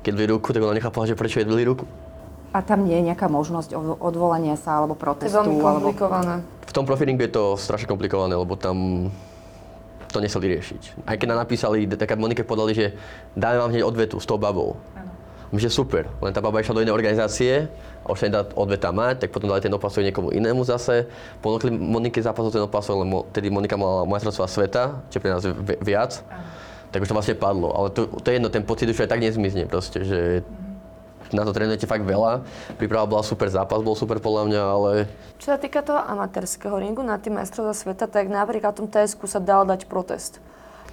[0.05, 1.89] Keď dvili ruku, tak ona nechápala, že prečo je dvili ruku.
[2.53, 5.33] A tam nie je nejaká možnosť odvolania sa alebo protestu?
[5.33, 6.33] To je veľmi komplikované.
[6.45, 6.69] Alebo...
[6.69, 9.09] V tom profilingu je to strašne komplikované, lebo tam
[10.13, 11.09] to neseli riešiť.
[11.09, 12.93] Aj keď nám napísali, taká Monike podali, že
[13.33, 14.77] dáme vám hneď odvetu s tou babou.
[14.93, 15.09] Ano.
[15.49, 19.29] Že super, len tá baba išla do inej organizácie a už nedá odveta mať, tak
[19.31, 21.07] potom dali ten opasok niekomu inému zase.
[21.39, 25.43] Ponúkli Monike zápasov ten opasok, lebo tedy Monika mala majstrovstvá sveta, čo pre nás
[25.79, 26.19] viac.
[26.91, 27.71] Tak už to vlastne padlo.
[27.71, 30.19] Ale to, to je jedno, ten pocit už aj tak nezmizne proste, že
[31.33, 32.45] na to trénujete fakt veľa.
[32.77, 34.91] Príprava bola super, zápas bol super podľa mňa, ale...
[35.41, 39.25] Čo sa týka toho amatérskeho ringu na tým majstrovstvá sveta, tak napríklad v tom TSK
[39.25, 40.37] sa dal dať protest.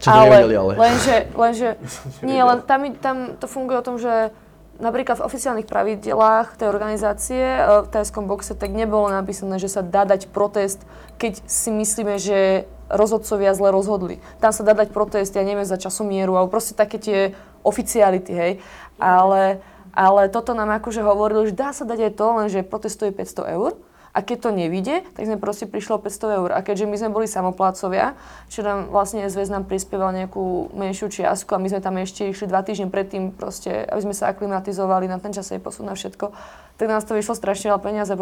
[0.00, 0.72] Čo ale, ale.
[0.80, 1.68] Lenže, lenže
[2.26, 4.32] nie, len tam, tam to funguje o tom, že
[4.80, 9.84] napríklad v oficiálnych pravidelách tej organizácie e, v tajskom boxe tak nebolo napísané, že sa
[9.84, 10.82] dá dať protest,
[11.20, 14.18] keď si myslíme, že rozhodcovia zle rozhodli.
[14.42, 17.18] Tam sa dá dať protest, ja neviem, za časomieru, alebo proste také tie
[17.62, 18.52] oficiality, hej.
[18.98, 19.62] Ale,
[19.94, 23.78] ale toto nám akože hovorili, že dá sa dať aj to, lenže protestuje 500 eur
[24.10, 26.50] a keď to nevíde, tak sme proste prišli o 500 eur.
[26.50, 28.18] A keďže my sme boli samoplácovia,
[28.50, 32.50] čo nám vlastne zväz nám prispieval nejakú menšiu čiastku a my sme tam ešte išli
[32.50, 36.34] dva týždne predtým proste, aby sme sa aklimatizovali na ten časový posun na všetko,
[36.74, 38.12] tak nás to vyšlo strašne veľa peniaze,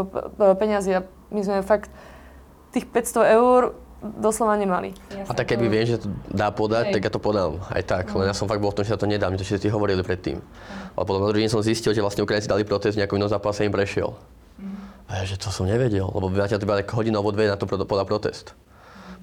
[0.61, 1.01] peniazy a
[1.33, 1.89] my sme fakt
[2.77, 4.95] tých 500 eur doslova nemali.
[5.11, 5.73] Ja a tak keby to...
[5.73, 6.95] viem, že to dá podať, Hej.
[6.95, 8.05] tak ja to podám aj tak.
[8.15, 8.23] No.
[8.23, 10.05] Len ja som fakt bol v tom, že sa to nedá, mi to všetci hovorili
[10.07, 10.39] predtým.
[10.95, 13.31] Ale potom na druhý deň som zistil, že vlastne Ukrajinci dali protest v nejakom inom
[13.33, 14.15] zápase im prešiel.
[14.15, 14.88] A
[15.19, 18.47] ja, že to som nevedel, lebo to iba hodinu alebo dve na to podať protest.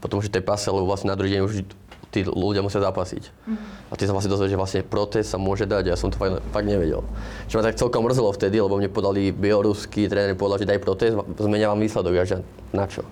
[0.03, 1.63] Potom už tej pase, lebo vlastne na druhý deň už
[2.11, 3.23] tí ľudia musia zápasiť.
[3.27, 3.91] Mm-hmm.
[3.91, 6.39] A ty som vlastne dozvedel, že vlastne protest sa môže dať ja som to fakt,
[6.51, 7.03] fakt nevedel.
[7.47, 11.15] Čo ma tak celkom mrzelo vtedy, lebo mne podali bieloruský tréner, povedal, že daj protest,
[11.39, 12.13] zmenia vám výsledok.
[12.15, 12.37] Ja že
[12.71, 13.03] na čo?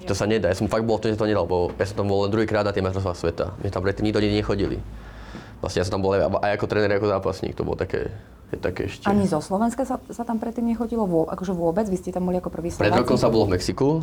[0.00, 0.52] Že to sa nedá.
[0.52, 2.32] Ja som fakt bol v tom, že to nedal, lebo ja som tam bol len
[2.32, 3.46] druhýkrát na tie majstrovstvá sveta.
[3.64, 4.78] My tam predtým nikto nikdy nechodili.
[5.64, 7.56] Vlastne ja som tam bol aj, aj ako tréner, aj ako zápasník.
[7.56, 8.12] To bolo také
[8.54, 9.04] je také ešte.
[9.10, 11.90] Ani zo Slovenska sa, sa tam predtým nechodilo vo, akože vôbec?
[11.90, 12.88] Vy ste tam boli ako prvý Slováci?
[12.88, 14.00] Pred rokom sa bolo v Mexiku,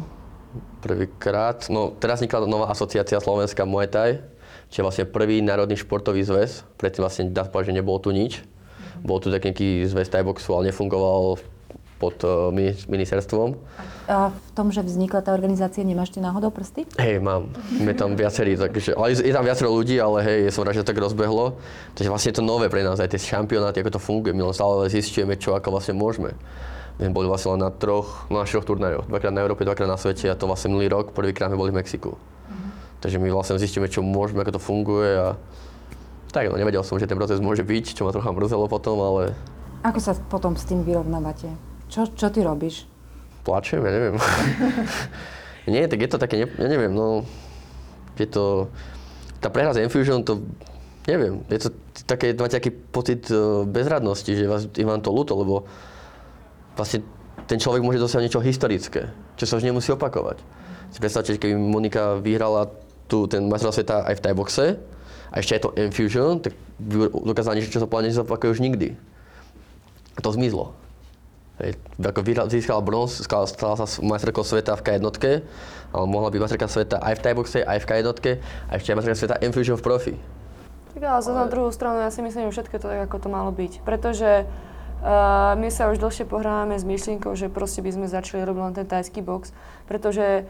[0.84, 1.72] prvýkrát.
[1.72, 4.20] No teraz vznikla nová asociácia Slovenská Muay Thai,
[4.68, 6.68] čo je vlastne prvý národný športový zväz.
[6.76, 8.44] Predtým vlastne dá povedať, že nebolo tu nič.
[9.02, 11.42] Bol tu taký zväz Thai boxu, ale nefungoval
[12.02, 12.50] pod uh,
[12.90, 13.54] ministerstvom.
[14.10, 16.90] A v tom, že vznikla tá organizácia, nemáš ty náhodou prsty?
[16.98, 17.54] Hej, mám.
[17.78, 20.90] Je tam viacerí, takže, ale je tam viacero ľudí, ale hej, som rád, že to
[20.90, 21.62] tak rozbehlo.
[21.94, 24.34] Takže vlastne je to nové pre nás, aj tie šampionáty, ako to funguje.
[24.34, 26.34] My len stále zistujeme, čo ako vlastne môžeme.
[26.98, 29.06] My sme boli vlastne len na troch, no na štyroch turnajoch.
[29.06, 31.80] Dvakrát na Európe, dvakrát na svete a to vlastne minulý rok, prvýkrát sme boli v
[31.80, 32.18] Mexiku.
[32.18, 32.70] Uh-huh.
[33.00, 35.38] Takže my vlastne zistíme, čo môžeme, ako to funguje a
[36.32, 39.36] tak, no nevedel som, že ten proces môže byť, čo ma trocha mrzelo potom, ale...
[39.84, 41.52] Ako sa potom s tým vyrovnávate?
[41.92, 42.88] Čo, čo ty robíš?
[43.44, 44.16] Plačem, ja neviem.
[45.74, 47.28] Nie, tak je to také, ja neviem, no,
[48.18, 48.72] je to,
[49.44, 50.42] tá prehra z Infusion, to,
[51.06, 51.70] neviem, je to
[52.10, 55.70] také, máte taký pocit e, bezradnosti, že vás, je vám to ľúto, lebo
[56.74, 57.06] vlastne
[57.46, 60.42] ten človek môže dosiahnuť niečo historické, čo sa už nemusí opakovať.
[60.90, 62.74] Si predstavte, keby Monika vyhrala
[63.06, 64.66] tu ten majstrov sveta aj v Thai boxe,
[65.32, 66.52] a ešte je to Infusion, tak
[67.24, 69.00] dokázala niečo, čo sa plne nezopakuje už nikdy.
[70.16, 70.76] A to zmizlo.
[71.62, 75.06] Hej, ako získala bronz, stala, sa majsterkou sveta v K1,
[75.94, 78.08] ale mohla byť majsterka sveta aj v Thai boxe, aj v K1
[78.66, 80.14] a ešte aj majsterka sveta Infusion v profi.
[80.98, 83.30] Tak ale zase na druhú stranu ja si myslím, že všetko to tak, ako to
[83.30, 83.86] malo byť.
[83.86, 88.62] Pretože uh, my sa už dlhšie pohrávame s myšlienkou, že proste by sme začali robiť
[88.66, 89.54] len ten tajský box,
[89.86, 90.50] pretože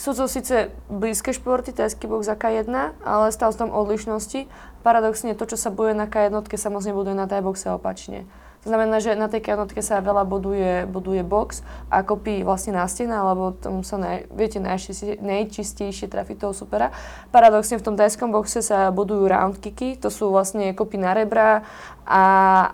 [0.00, 2.72] sú to síce blízke športy, tajský box a K1,
[3.04, 4.48] ale stále sú tam odlišnosti.
[4.80, 8.24] Paradoxne to, čo sa bude na K1, sa moc nebuduje na Thai boxe opačne.
[8.66, 12.82] To znamená, že na tej jednotke sa veľa boduje, boduje box a kopí vlastne na
[12.90, 16.90] stena, alebo tam sa, naj, viete, najčistejšie, najčistejšie trafi toho supera.
[17.30, 21.62] Paradoxne v tom tajskom boxe sa bodujú round kicky, to sú vlastne kopy na rebra
[22.02, 22.24] a,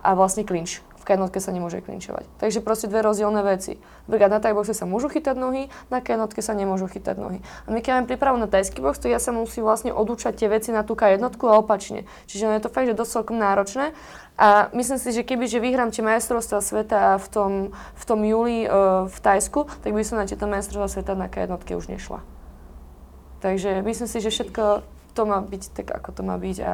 [0.00, 0.80] a vlastne clinch
[1.14, 2.24] jednotke sa nemôže klinčovať.
[2.40, 3.78] Takže proste dve rozdielne veci.
[4.08, 7.38] Napríklad na Thai boxe sa môžu chytať nohy, na jednotke sa nemôžu chytať nohy.
[7.64, 10.48] A my keď máme prípravu na tajský box, to ja sa musím vlastne odúčať tie
[10.48, 12.08] veci na tú jednotku a opačne.
[12.26, 13.92] Čiže je to fakt, že dosť náročné.
[14.40, 18.64] A myslím si, že keby že vyhrám tie majstrovstvá sveta v tom, v tom júli
[18.64, 22.24] uh, v Tajsku, tak by som na tieto majstrovstvá sveta na jednotke už nešla.
[23.44, 24.62] Takže myslím si, že všetko
[25.12, 26.72] to má byť tak, ako to má byť a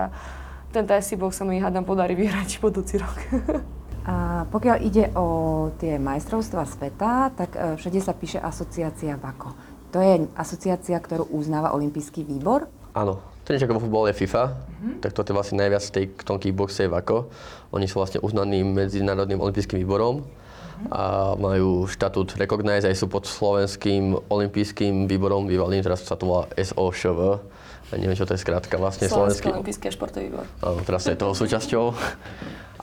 [0.71, 3.19] ten tajský box sa mi hádam podarí vyhrať budúci rok.
[4.09, 9.53] A pokiaľ ide o tie majstrovstvá sveta, tak e, všade sa píše asociácia VAKO.
[9.93, 12.73] To je asociácia, ktorú uznáva Olympijský výbor?
[12.97, 13.21] Áno.
[13.45, 14.95] To niečo ako vo futbole je FIFA, mm-hmm.
[15.01, 17.33] tak toto je vlastne najviac v tej v tom kickboxe je VAKO.
[17.73, 20.93] Oni sú vlastne uznaní Medzinárodným olympijským výborom mm-hmm.
[20.93, 26.45] a majú štatút Recognize, aj sú pod slovenským olympijským výborom bývalým, teraz sa to volá
[26.61, 27.41] SOŠV.
[27.89, 29.49] Ja neviem, čo to je skrátka vlastne slovenský.
[29.49, 30.45] Slovenský olympijský športový výbor.
[30.61, 31.85] Áno, teraz je toho súčasťou.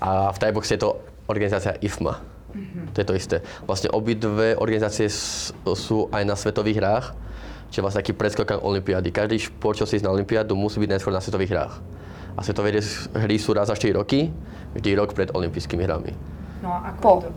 [0.02, 2.36] A v Thaiboxe je to organizácia IFMA.
[2.56, 2.86] Mm-hmm.
[2.96, 3.38] To je to isté.
[3.68, 5.12] Vlastne obidve organizácie
[5.76, 7.06] sú aj na svetových hrách,
[7.68, 9.12] čiže vlastne taký predskok Olympiády.
[9.12, 11.76] Každý šport, čo si ísť na Olympiádu, musí byť najskôr na svetových hrách.
[12.36, 12.80] A svetové
[13.16, 14.32] hry sú raz za 4 roky,
[14.76, 16.12] vždy rok pred olympijskými hrami.
[16.64, 17.14] No a ako po.
[17.16, 17.32] Je to?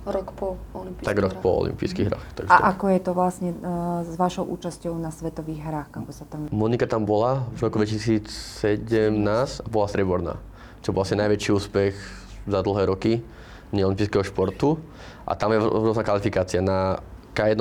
[0.00, 1.42] Rok po olympijských Tak rok hrách.
[1.44, 2.26] po olympijských hrách.
[2.34, 2.64] Takže a to...
[2.72, 5.88] ako je to vlastne uh, s vašou účasťou na svetových hrách?
[5.92, 6.50] Ako sa tam...
[6.50, 8.26] Monika tam bola v roku 2017
[9.62, 10.34] a bola streborná,
[10.82, 13.12] čo bol asi najväčší úspech za dlhé roky
[13.72, 14.78] neolimpijského športu.
[15.26, 16.58] A tam je rôzna kvalifikácia.
[16.60, 16.98] Na
[17.34, 17.60] K1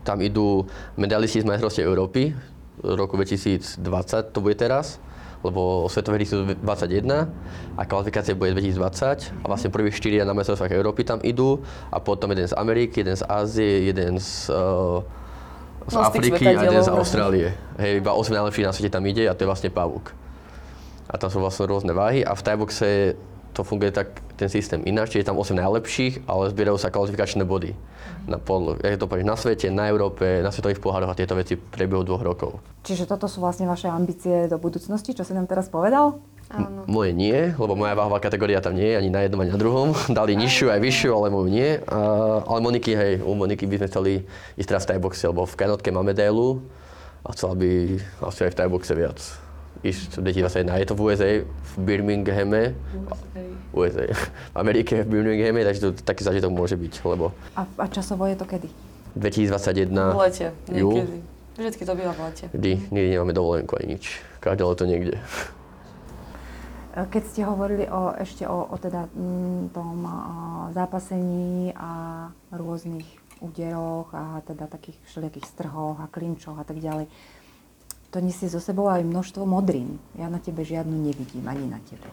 [0.00, 0.64] tam idú
[0.96, 2.32] medalisti z majstrovstiev Európy
[2.80, 3.78] roku 2020,
[4.32, 4.96] to bude teraz,
[5.44, 7.28] lebo svetové hry sú 21
[7.76, 11.60] a kvalifikácia bude 2020 a vlastne prvých 4 na majstrovstvách Európy tam idú
[11.92, 15.04] a potom jeden z Ameriky, jeden z Ázie, jeden z, uh,
[15.86, 17.48] z no, Afriky a jeden z Austrálie.
[17.76, 20.14] Hej, iba 8 najlepších na svete tam ide a to je vlastne pavúk.
[21.10, 23.18] A tam sú vlastne rôzne váhy a v Thaiboxe
[23.52, 24.08] to funguje tak,
[24.40, 27.76] ten systém ináč, je tam 8 najlepších, ale zbierajú sa kvalifikačné body.
[28.24, 32.06] Na, podľa, je to na svete, na Európe, na svetových pohároch a tieto veci prebiehu
[32.06, 32.62] dvoch rokov.
[32.86, 36.22] Čiže toto sú vlastne vaše ambície do budúcnosti, čo si nám teraz povedal?
[36.52, 36.84] Áno.
[36.84, 39.96] Moje nie, lebo moja váhová kategória tam nie je ani na jednom, ani na druhom.
[40.18, 41.80] Dali nižšiu aj vyššiu, ale moju nie.
[41.88, 41.98] A,
[42.44, 44.12] ale Moniky, hej, u Moniky by sme chceli
[44.60, 46.62] ísť teraz v tajboxe, lebo v kanotke máme délu
[47.22, 49.41] a chcela by asi aj v tajboxe viac
[49.82, 50.82] ísť 2021.
[50.82, 52.74] Je to v USA, v Birminghame.
[53.74, 54.06] USA.
[54.54, 57.34] V Amerike, v Birminghame, takže to taký zážitok môže byť, lebo...
[57.58, 58.70] A, a časovo je to kedy?
[59.18, 59.90] 2021.
[59.90, 61.16] V lete, niekedy.
[61.52, 62.44] Vždycky to býva v lete.
[62.48, 64.24] Vždy, nikdy nemáme dovolenku ani nič.
[64.40, 65.20] Každé leto niekde.
[66.92, 70.12] Keď ste hovorili o, ešte o, o teda m, mm, tom o,
[70.76, 73.08] zápasení a rôznych
[73.40, 77.10] úderoch a teda takých všelijakých strhoch a klinčoch a tak ďalej,
[78.12, 79.96] to nesie zo sebou aj množstvo modrín.
[80.20, 82.04] Ja na tebe žiadnu nevidím, ani na tebe.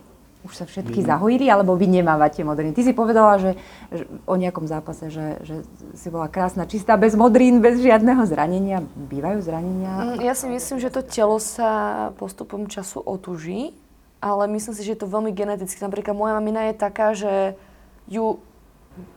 [0.48, 1.08] Už sa všetky mm.
[1.12, 2.72] zahojili, alebo vy nemávate modrín?
[2.72, 3.60] Ty si povedala, že,
[3.92, 5.68] že o nejakom zápase, že, že
[6.00, 8.80] si bola krásna, čistá, bez modrín, bez žiadneho zranenia.
[8.96, 10.16] Bývajú zranenia?
[10.16, 13.76] Mm, ja si myslím, že to telo sa postupom času otuží,
[14.24, 15.84] ale myslím si, že je to veľmi geneticky.
[15.84, 17.60] Napríklad moja mamina je taká, že
[18.08, 18.40] ju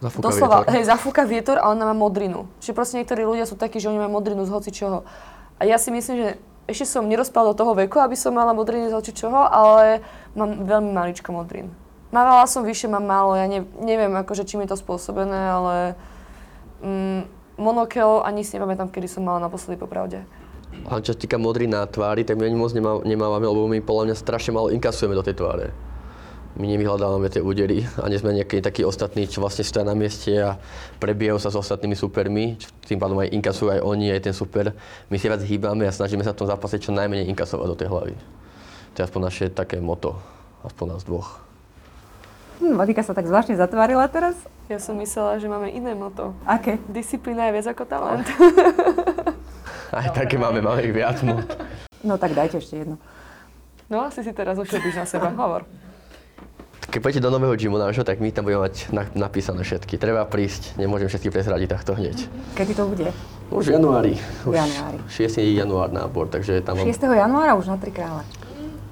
[0.02, 0.72] Zafúka doslova, vietor.
[0.74, 2.50] hej, zafúka vietor a ona má modrinu.
[2.58, 5.06] Čiže proste niektorí ľudia sú takí, že oni majú modrinu z hoci čoho.
[5.58, 6.28] A ja si myslím, že
[6.70, 10.00] ešte som nerozpala do toho veku, aby som mala modriny z oči čoho, ale
[10.38, 11.74] mám veľmi maličko modrín.
[12.12, 15.76] Mávala som vyššie, mám málo, ja ne, neviem akože čím je to spôsobené, ale
[16.84, 17.20] mm,
[17.56, 20.22] monokel ani si nepamätám, kedy som mala naposledy popravde.
[20.88, 23.80] A čo sa týka modrí na tvári, tak my ani moc nemá, nemávame, lebo my
[23.84, 25.91] podľa mňa strašne malo inkasujeme do tej tváre
[26.52, 30.36] my nevyhľadávame tie údery a nie sme nejakí takí ostatní, čo vlastne stoja na mieste
[30.36, 30.60] a
[31.00, 32.60] prebiehajú sa s ostatnými supermi.
[32.84, 34.76] Tým pádom aj inkasujú aj oni, aj ten super.
[35.08, 37.88] My si viac hýbame a snažíme sa v tom zápase čo najmenej inkasovať do tej
[37.88, 38.14] hlavy.
[38.92, 40.20] To je aspoň naše také moto,
[40.60, 41.40] aspoň nás dvoch.
[42.60, 44.36] Hm, Monika sa tak zvláštne zatvárila teraz.
[44.68, 46.36] Ja som myslela, že máme iné moto.
[46.44, 46.76] Aké?
[46.84, 48.28] Disciplína je viac ako talent.
[49.88, 51.48] Aj také máme, máme ich viac mot.
[52.04, 53.00] No tak dajte ešte jednu.
[53.88, 55.32] No asi si teraz ušetríš na seba.
[55.32, 55.64] Hovor.
[56.90, 60.00] Keď pôjdete do nového gymu nášho, tak my tam budeme mať na, napísané všetky.
[60.00, 62.26] Treba prísť, nemôžem všetky prezradiť takto hneď.
[62.58, 63.08] Kedy to bude?
[63.52, 64.14] Už v januári.
[64.42, 64.98] V januári.
[65.06, 65.38] 6.
[65.54, 66.88] január nábor, takže tam 6.
[66.98, 68.26] januára už na tri krále.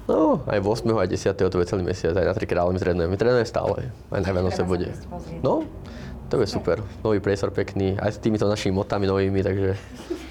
[0.07, 0.87] No, aj 8.
[0.87, 1.51] aj 10.
[1.51, 3.11] to je celý mesiac, aj na tri krále my trénujeme.
[3.11, 4.89] My trénujeme stále, aj na Vianoce bude.
[5.43, 5.67] No,
[6.31, 6.79] to je super.
[7.03, 9.75] Nový priestor pekný, aj s týmito našimi motami novými, takže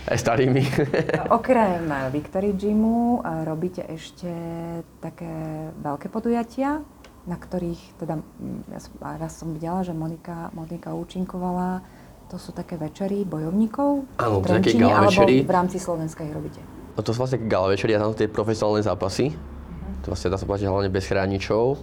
[0.09, 0.62] aj starými.
[1.39, 4.30] Okrem Victory Gymu robíte ešte
[4.99, 5.30] také
[5.80, 6.82] veľké podujatia
[7.29, 8.81] na ktorých, teda mm, ja
[9.21, 11.85] raz som videla, že Monika, Monika účinkovala,
[12.31, 14.47] to sú také večery bojovníkov Áno, v
[14.79, 15.43] gala alebo večery.
[15.43, 16.62] v rámci Slovenska ich robíte.
[16.95, 19.35] No to sú vlastne gala večery a tam tie profesionálne zápasy.
[20.07, 21.83] To vlastne dá sa že hlavne bez chráničov.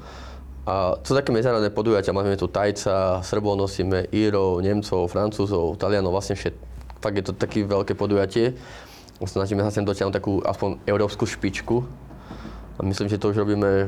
[0.68, 6.12] A to sú také medzinárodné podujatia, máme tu Tajca, Srbov nosíme, Írov, Nemcov, Francúzov, Talianov,
[6.12, 6.56] vlastne všet.
[7.00, 8.56] Fakt je to také veľké podujatie.
[9.24, 11.88] Snažíme sa sem dotiahnuť takú aspoň európsku špičku.
[12.78, 13.88] A myslím, že to už robíme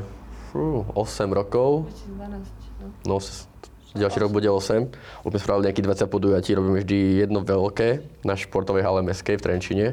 [0.50, 1.86] fú, 8 rokov.
[1.86, 3.46] 2012, No, s-
[3.92, 4.90] ďalší rok bude 8.
[5.22, 7.88] Už sme spravili nejakých 20 podujatí, robíme vždy jedno veľké
[8.24, 9.86] na športovej hale Meskej v Trenčine.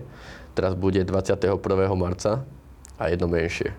[0.54, 1.62] Teraz bude 21.
[1.94, 2.42] marca
[2.98, 3.76] a jedno menšie.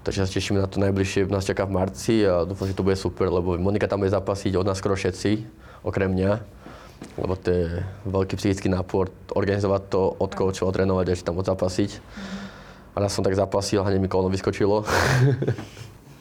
[0.00, 2.96] Takže sa tešíme na to najbližšie, nás čaká v marci a dúfam, že to bude
[2.96, 5.44] super, lebo Monika tam bude zapasiť od nás skoro všetci,
[5.84, 6.32] okrem mňa.
[7.16, 7.64] Lebo to je
[8.04, 11.90] veľký psychický nápor organizovať to, odkoučovať, trénovať a ešte tam odzapasiť.
[12.90, 14.82] A raz som tak zapasil a hneď mi kolno vyskočilo.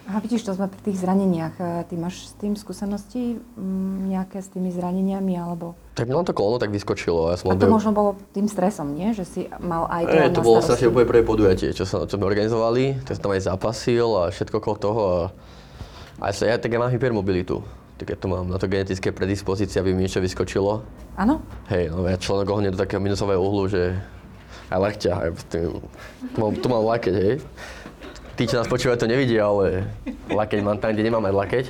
[0.10, 1.54] A vidíš, to sme pri tých zraneniach.
[1.62, 5.78] E, Ty máš s tým skúsenosti mm, nejaké s tými zraneniami, alebo...
[5.94, 7.30] tak mi len to kolno tak vyskočilo.
[7.30, 9.14] Ja som A to behol- možno bolo tým stresom, nie?
[9.14, 12.10] Že si mal aj to Ej, na to bolo strašne úplne prvé podujatie, čo, sa,
[12.10, 15.02] čo sme organizovali, tak som tam aj zapasil a všetko okolo toho.
[15.06, 15.22] A,
[16.26, 17.62] a ja, tak ja mám hypermobilitu.
[18.02, 20.82] Tak ja to mám na to genetické predispozície, aby mi niečo vyskočilo.
[21.22, 21.38] Áno?
[21.70, 23.94] Hej, no ja členok ohne do takého minusového uhlu, že
[24.70, 25.82] aj lakťa, aj tým,
[26.34, 27.36] tu mám, tu mám lakeť, hej.
[28.38, 29.90] Tí, čo nás počúvajú, to nevidia, ale
[30.32, 31.66] lakeť mám tam, kde nemám aj lakeť.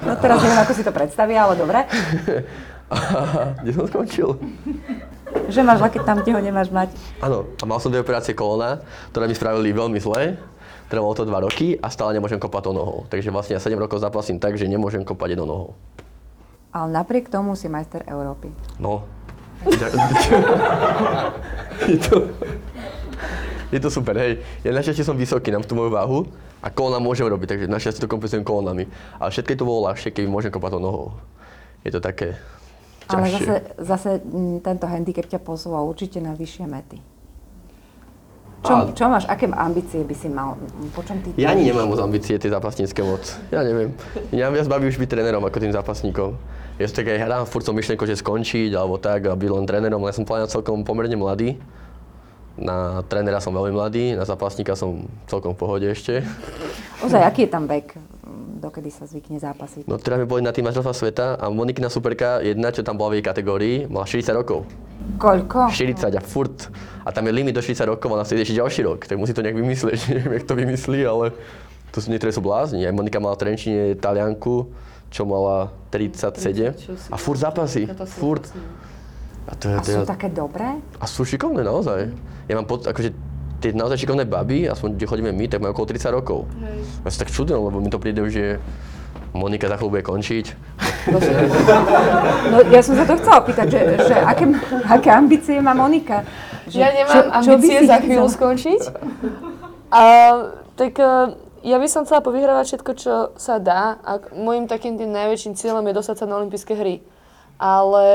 [0.00, 1.84] No teraz neviem, ako si to predstavia, ale dobre.
[3.60, 4.40] kde som skončil?
[5.52, 6.88] Že máš lakeť tam, kde ho nemáš mať.
[7.20, 8.80] Áno, a mal som dve operácie kolona,
[9.12, 10.40] ktoré mi spravili veľmi zle.
[10.88, 13.04] Trvalo to 2 roky a stále nemôžem kopať to nohou.
[13.12, 15.70] Takže vlastne ja 7 rokov zapasím tak, že nemôžem kopať jednou nohou.
[16.72, 18.48] Ale napriek tomu si majster Európy.
[18.80, 19.04] No.
[21.88, 22.16] je, to,
[23.70, 24.38] je to super, hej.
[24.62, 26.18] Ja našťastie som vysoký, mám tú moju váhu
[26.58, 28.86] a kolona môžem robiť, takže našťastie to kompenzujem kolonami.
[29.18, 31.06] Ale všetko to bolo ľahšie, keby môžem kopať to nohou.
[31.82, 32.38] Je to také
[33.06, 33.46] Ale ťažšie.
[33.46, 36.98] zase, zase mm, tento handicap ťa posúva určite na vyššie mety.
[38.58, 40.58] Čo, A- čo máš, aké ambície by si mal?
[40.90, 43.22] Po čom ty Ja ani nemám moc ambície tie zápasnícke moc.
[43.54, 43.94] Ja neviem.
[44.34, 46.34] Mňa viac baví už byť trénerom ako tým zápasníkom.
[46.78, 49.66] Ja som tak aj hrám furt som myšlenko, že skončiť alebo tak a byť len
[49.66, 49.98] trénerom.
[50.06, 51.58] Ja som plánoval celkom pomerne mladý.
[52.54, 56.22] Na trénera som veľmi mladý, na zápasníka som celkom v pohode ešte.
[57.02, 57.94] Ozaj, aký je tam vek,
[58.58, 59.86] dokedy sa zvykne zápasiť?
[59.86, 63.14] No teraz sme boli na tým majstrovstvá sveta a Monikina superka, jedna, čo tam bola
[63.14, 64.66] v jej kategórii, mala 40 rokov.
[65.22, 65.70] Koľko?
[65.70, 66.70] 40 a furt.
[67.06, 69.06] A tam je limit do 40 rokov ona chce ešte ďalší rok.
[69.06, 69.98] Tak musí to nejak vymyslieť.
[70.10, 71.34] Neviem, jak to vymyslí, ale
[71.94, 72.82] to sú niektoré sú blázni.
[72.82, 74.66] Aj Monika mala v Trenčine Talianku,
[75.08, 76.76] čo mala 37
[77.08, 77.88] a furt zápasí.
[78.06, 78.44] Furt.
[79.48, 80.76] A, to je, A je, sú také dobré?
[81.00, 82.12] a sú šikovné naozaj.
[82.44, 83.10] Ja mám pocit, akože
[83.58, 86.44] tie naozaj šikovné baby, aspoň kde chodíme my, tak majú okolo 30 rokov.
[87.02, 88.46] Ja sa tak čudujem, lebo mi to príde už, že
[89.32, 90.46] Monika za chvíľu bude končiť.
[92.48, 94.44] No ja som sa to chcela opýtať, že, že aké,
[94.84, 96.24] aké ambície má Monika?
[96.68, 98.36] Že, Ja nemám by ambície za chvíľu chcela?
[98.36, 98.80] skončiť.
[99.88, 100.02] A,
[100.76, 101.08] tak e,
[101.62, 103.98] ja by som chcela povyhrávať všetko, čo sa dá.
[104.06, 107.02] A môjim takým tým najväčším cieľom je dostať sa na olympijské hry.
[107.58, 108.06] Ale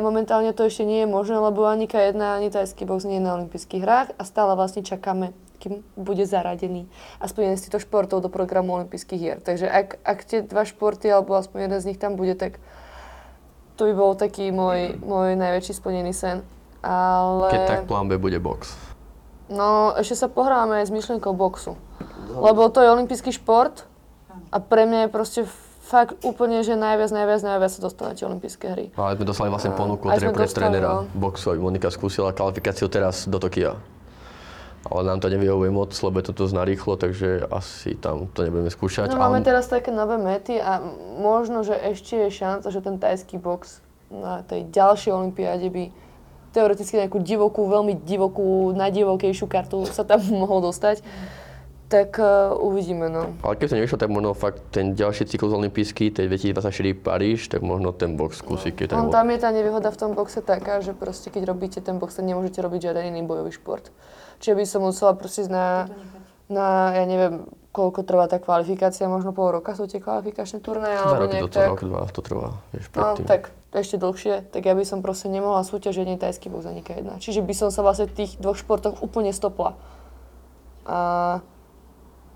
[0.00, 3.36] momentálne to ešte nie je možné, lebo ani K1, ani tajský box nie je na
[3.36, 6.88] olympijských hrách a stále vlastne čakáme, kým bude zaradený
[7.20, 9.36] aspoň jeden z týchto športov do programu olympijských hier.
[9.44, 12.56] Takže ak, ak tie dva športy, alebo aspoň jeden z nich tam bude, tak
[13.76, 16.40] to by bol taký môj, môj najväčší splnený sen.
[16.80, 17.52] Ale...
[17.52, 18.95] Keď tak plán B bude box.
[19.46, 21.78] No, ešte sa pohrávame aj s myšlienkou boxu.
[22.34, 23.86] Lebo to je olimpijský šport
[24.50, 25.40] a pre mňa je proste
[25.86, 28.86] fakt úplne, že najviac, najviac, najviac sa dostanete olympijské hry.
[28.98, 31.00] Ale sme dostali vlastne ponuku Aj tre- sme pre dostali, trénera no.
[31.14, 33.78] boxu, aby Monika skúsila kvalifikáciu teraz do Tokia.
[34.86, 38.70] Ale nám to nevyhovuje moc, lebo je to dosť narýchlo, takže asi tam to nebudeme
[38.70, 39.10] skúšať.
[39.10, 39.46] No máme ale...
[39.46, 40.78] teraz také nové mety a
[41.18, 45.84] možno, že ešte je šanca, že ten tajský box na tej ďalšej olympiáde by
[46.56, 51.04] teoreticky nejakú divokú, veľmi divokú, najdivokejšiu kartu sa tam mohol dostať.
[51.86, 53.30] Tak uh, uvidíme, no.
[53.46, 57.62] Ale keď to nevyšlo, tak možno fakt ten ďalší cyklus olimpijský, tej 2024 Paríž, tak
[57.62, 60.82] možno ten box skúsi, keď ten On tam je tá nevýhoda v tom boxe taká,
[60.82, 63.94] že proste keď robíte ten box, tak nemôžete robiť žiaden iný bojový šport.
[64.42, 65.86] Čiže by som musela proste na,
[66.50, 67.46] na, ja neviem,
[67.76, 71.60] koľko trvá tá kvalifikácia, možno pol roka sú tie kvalifikačné turnaje, alebo roky nejak to,
[71.60, 71.68] tak.
[71.68, 75.60] rok, dva to trvá, vieš, No, tak ešte dlhšie, tak ja by som proste nemohla
[75.60, 77.20] súťažiť ani tajský box, ani K1.
[77.20, 79.76] Čiže by som sa vlastne v tých dvoch športoch úplne stopla.
[80.88, 80.98] A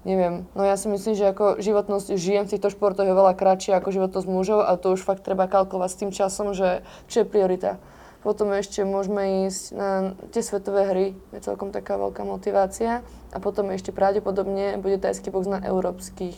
[0.05, 3.81] neviem, no ja si myslím, že ako životnosť žijem v týchto športoch je veľa kratšia
[3.81, 7.27] ako životnosť mužov a to už fakt treba kalkovať s tým časom, že čo je
[7.27, 7.81] priorita.
[8.21, 13.01] Potom ešte môžeme ísť na tie svetové hry, je celkom taká veľká motivácia.
[13.33, 16.37] A potom ešte pravdepodobne bude tajský box na európskych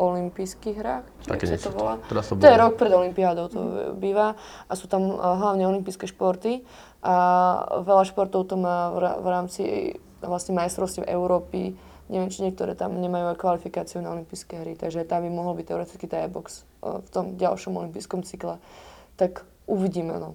[0.00, 2.00] olympijských hrách, Také sa to volá.
[2.08, 3.60] Teraz to to je rok pred olympiádou to
[4.00, 4.32] býva
[4.64, 6.64] a sú tam uh, hlavne olympijské športy
[7.04, 7.14] a
[7.84, 9.62] veľa športov to má v, rámci
[10.24, 11.76] vlastne majstrovstiev Európy.
[12.10, 15.66] Neviem, či niektoré tam nemajú aj kvalifikáciu na olympijské hry, takže tam by mohol byť
[15.68, 18.56] teoreticky Thai box uh, v tom ďalšom olympijskom cykle.
[19.20, 20.32] Tak uvidíme, no.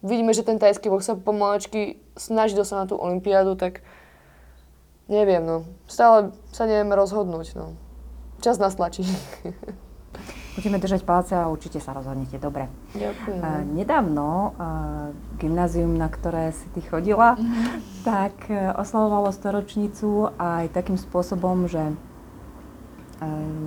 [0.00, 3.84] Vidíme, že ten tajský box sa pomalečky snaží dostať na tú olympiádu, tak
[5.12, 5.68] neviem, no.
[5.84, 7.76] Stále sa nevieme rozhodnúť, no.
[8.40, 9.04] Čas nás tlačí.
[10.56, 12.40] Budeme držať palce a určite sa rozhodnete.
[12.40, 12.66] Dobre.
[12.96, 13.38] Ďakujem.
[13.38, 14.50] Uh, nedávno uh,
[15.38, 17.38] gymnázium, na ktoré si ty chodila,
[18.02, 21.94] tak uh, oslavovalo storočnicu aj takým spôsobom, že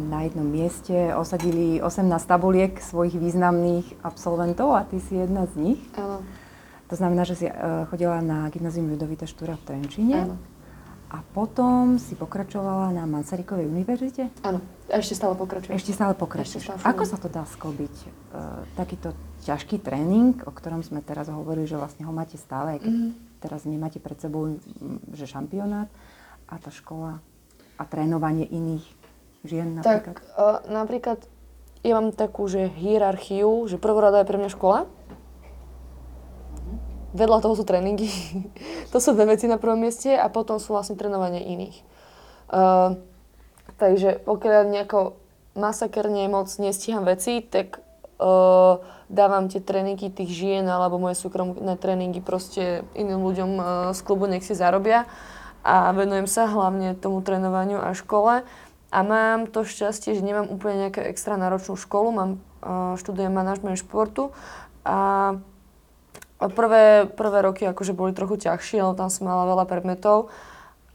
[0.09, 5.81] na jednom mieste osadili 18 tabuliek svojich významných absolventov a ty si jedna z nich.
[5.93, 6.25] Áno,
[6.89, 10.35] To znamená, že si uh, chodila na gymnázium Ľudovita Štúra v Trenčíne áno.
[11.09, 14.29] a potom si pokračovala na Masarykovej univerzite.
[14.41, 15.73] Áno, ešte stále pokračujem.
[15.73, 16.61] Ešte stále pokračuješ.
[16.65, 17.95] Ešte stále Ako sa to dá sklbiť?
[18.29, 19.13] Uh, takýto
[19.45, 23.09] ťažký tréning, o ktorom sme teraz hovorili, že vlastne ho máte stále, aj keď Mhm.
[23.37, 25.89] teraz nemáte pred sebou mm, že šampionát
[26.45, 27.21] a tá škola
[27.75, 28.85] a trénovanie iných
[29.43, 30.15] žien napríklad.
[30.15, 31.19] Tak uh, napríklad
[31.83, 34.87] ja mám takú, že hierarchiu, že prvorada je pre mňa škola.
[37.13, 38.09] Vedľa toho sú tréningy.
[38.91, 41.77] to sú dve veci na prvom mieste a potom sú vlastne trénovanie iných.
[42.47, 42.97] Uh,
[43.75, 45.19] takže pokiaľ ja nejako
[45.53, 47.83] masakerne moc nestíham veci, tak
[48.17, 48.81] uh,
[49.11, 54.25] dávam tie tréningy tých žien alebo moje súkromné tréningy proste iným ľuďom uh, z klubu,
[54.25, 55.05] nech si zarobia
[55.63, 58.43] a venujem sa hlavne tomu trénovaniu a škole.
[58.93, 62.31] A mám to šťastie, že nemám úplne nejakú extra náročnú školu, mám,
[62.61, 64.29] uh, študujem manažment športu
[64.85, 65.33] a
[66.37, 70.29] prvé, prvé roky akože boli trochu ťažšie, lebo tam som mala veľa predmetov.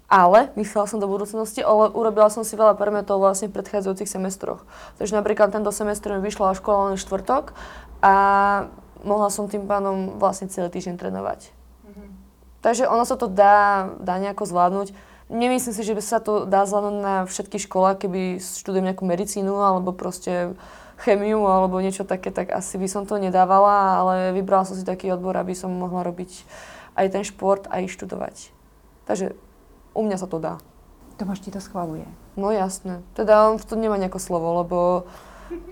[0.09, 4.65] Ale myslela som do budúcnosti, ale urobila som si veľa predmetov vlastne v predchádzajúcich semestroch.
[4.97, 7.53] Takže napríklad tento semestr mi vyšla škola len štvrtok
[8.01, 8.15] a
[9.05, 11.53] mohla som tým pádom vlastne celý týždeň trénovať.
[12.59, 14.91] Takže ono sa to dá, dá nejako zvládnuť.
[15.29, 19.53] Nemyslím si, že by sa to dá zvládnuť na všetkých školách, keby študujem nejakú medicínu
[19.61, 20.57] alebo proste
[21.05, 25.13] chemiu alebo niečo také, tak asi by som to nedávala, ale vybrala som si taký
[25.13, 26.49] odbor, aby som mohla robiť
[26.97, 28.51] aj ten šport, aj študovať.
[29.05, 29.37] Takže
[29.95, 30.59] u mňa sa to dá.
[31.21, 32.09] Tomáš ti to schvaluje.
[32.35, 33.05] No jasné.
[33.13, 34.79] Teda on v tom nemá nejaké slovo, lebo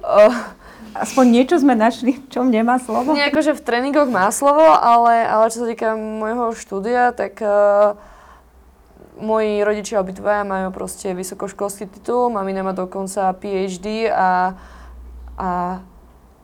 [0.04, 0.36] uh,
[0.96, 3.12] Aspoň niečo sme našli, v čom nemá slovo.
[3.12, 7.98] Nie, akože v tréningoch má slovo, ale, ale čo sa týka môjho štúdia, tak uh,
[9.16, 14.54] moji rodičia obidvaja majú proste vysokoškolský titul, mamina má dokonca PhD a,
[15.36, 15.48] a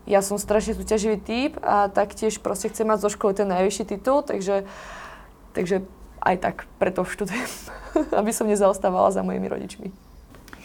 [0.09, 4.25] ja som strašne súťaživý typ a taktiež proste chcem mať zo školy ten najvyšší titul,
[4.25, 4.66] takže,
[5.55, 5.87] takže
[6.25, 7.51] aj tak preto študujem,
[8.20, 9.89] aby som nezaostávala za mojimi rodičmi.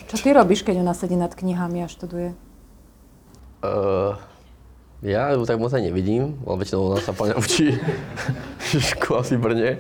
[0.07, 2.31] Čo ty robíš, keď ona sedí nad knihami a študuje?
[3.59, 4.15] Uh,
[5.03, 9.37] ja ju tak moc aj nevidím, ale väčšinou ona sa plne učí v škole v
[9.37, 9.71] Brne.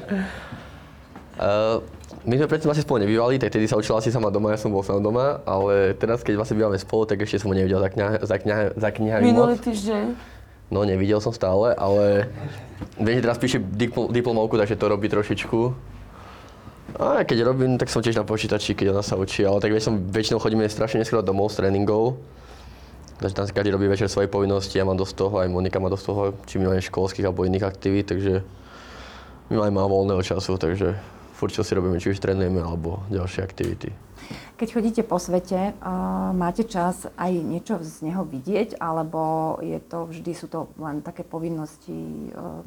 [1.37, 1.79] Uh,
[2.27, 4.67] my sme predtým asi spolu nebývali, tak tedy sa učila asi sama doma, ja som
[4.67, 7.87] bol sám doma, ale teraz, keď vlastne bývame spolu, tak ešte som ho nevidel za,
[7.87, 9.63] kniha, za, kniha, za knihami Minulý moc.
[9.63, 10.05] týždeň.
[10.67, 12.27] No, nevidel som stále, ale
[12.99, 15.71] viem, že teraz píše dipl- diplomovku, takže to robí trošičku.
[16.99, 19.95] A keď robím, tak som tiež na počítači, keď ona sa učí, ale tak väčšinou,
[20.11, 22.19] väčšinou chodíme strašne neskoro domov z tréningov.
[23.23, 25.87] Takže tam si každý robí večer svoje povinnosti, ja mám dosť toho, aj Monika má
[25.87, 28.43] dosť toho, či máme školských alebo iných aktivít, takže
[29.47, 30.99] my máme málo voľného času, takže
[31.37, 33.93] furt čo si robíme, či už trénujeme alebo ďalšie aktivity.
[34.57, 40.09] Keď chodíte po svete, uh, máte čas aj niečo z neho vidieť, alebo je to
[40.09, 42.65] vždy, sú to len také povinnosti, um,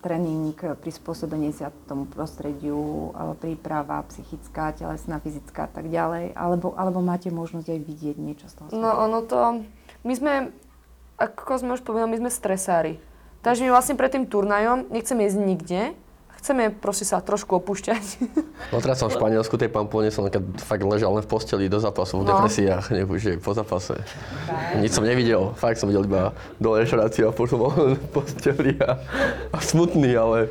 [0.00, 7.04] tréning, prispôsobenie sa tomu prostrediu, uh, príprava psychická, telesná, fyzická a tak ďalej, alebo, alebo
[7.04, 8.80] máte možnosť aj vidieť niečo z toho sveta?
[8.80, 9.60] No ono to,
[10.08, 10.32] my sme,
[11.20, 12.96] ako sme už povedali, my sme stresári.
[13.44, 15.82] Takže my vlastne pred tým turnajom nechceme ísť nikde,
[16.46, 18.04] chceme proste sa trošku opúšťať.
[18.72, 20.26] No teraz som v Španielsku, tej Pamplone som
[20.62, 22.30] fakt ležal len v posteli do zápasu, v No.
[22.34, 23.98] depresiách, nebude po zápase.
[24.80, 28.96] Nič som nevidel, fakt som videl iba do reštaurácie a potom len v posteli a,
[29.52, 30.50] a smutný, ale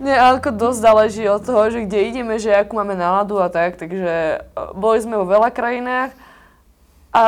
[0.00, 3.52] Nie, ale ako dosť záleží od toho, že kde ideme, že akú máme náladu a
[3.52, 6.16] tak, takže e, boli sme vo veľa krajinách
[7.12, 7.22] a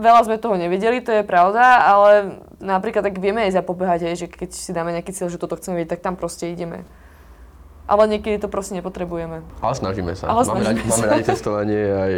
[0.00, 4.26] veľa sme toho nevedeli, to je pravda, ale napríklad tak vieme aj zapobehať, aj, že
[4.32, 6.88] keď si dáme nejaký cieľ, že toto chceme vidieť, tak tam proste ideme.
[7.88, 9.40] Ale niekedy to proste nepotrebujeme.
[9.64, 10.28] Ale snažíme sa.
[10.28, 10.92] Ale máme, snažíme radi, sa.
[10.92, 12.12] máme radi cestovanie aj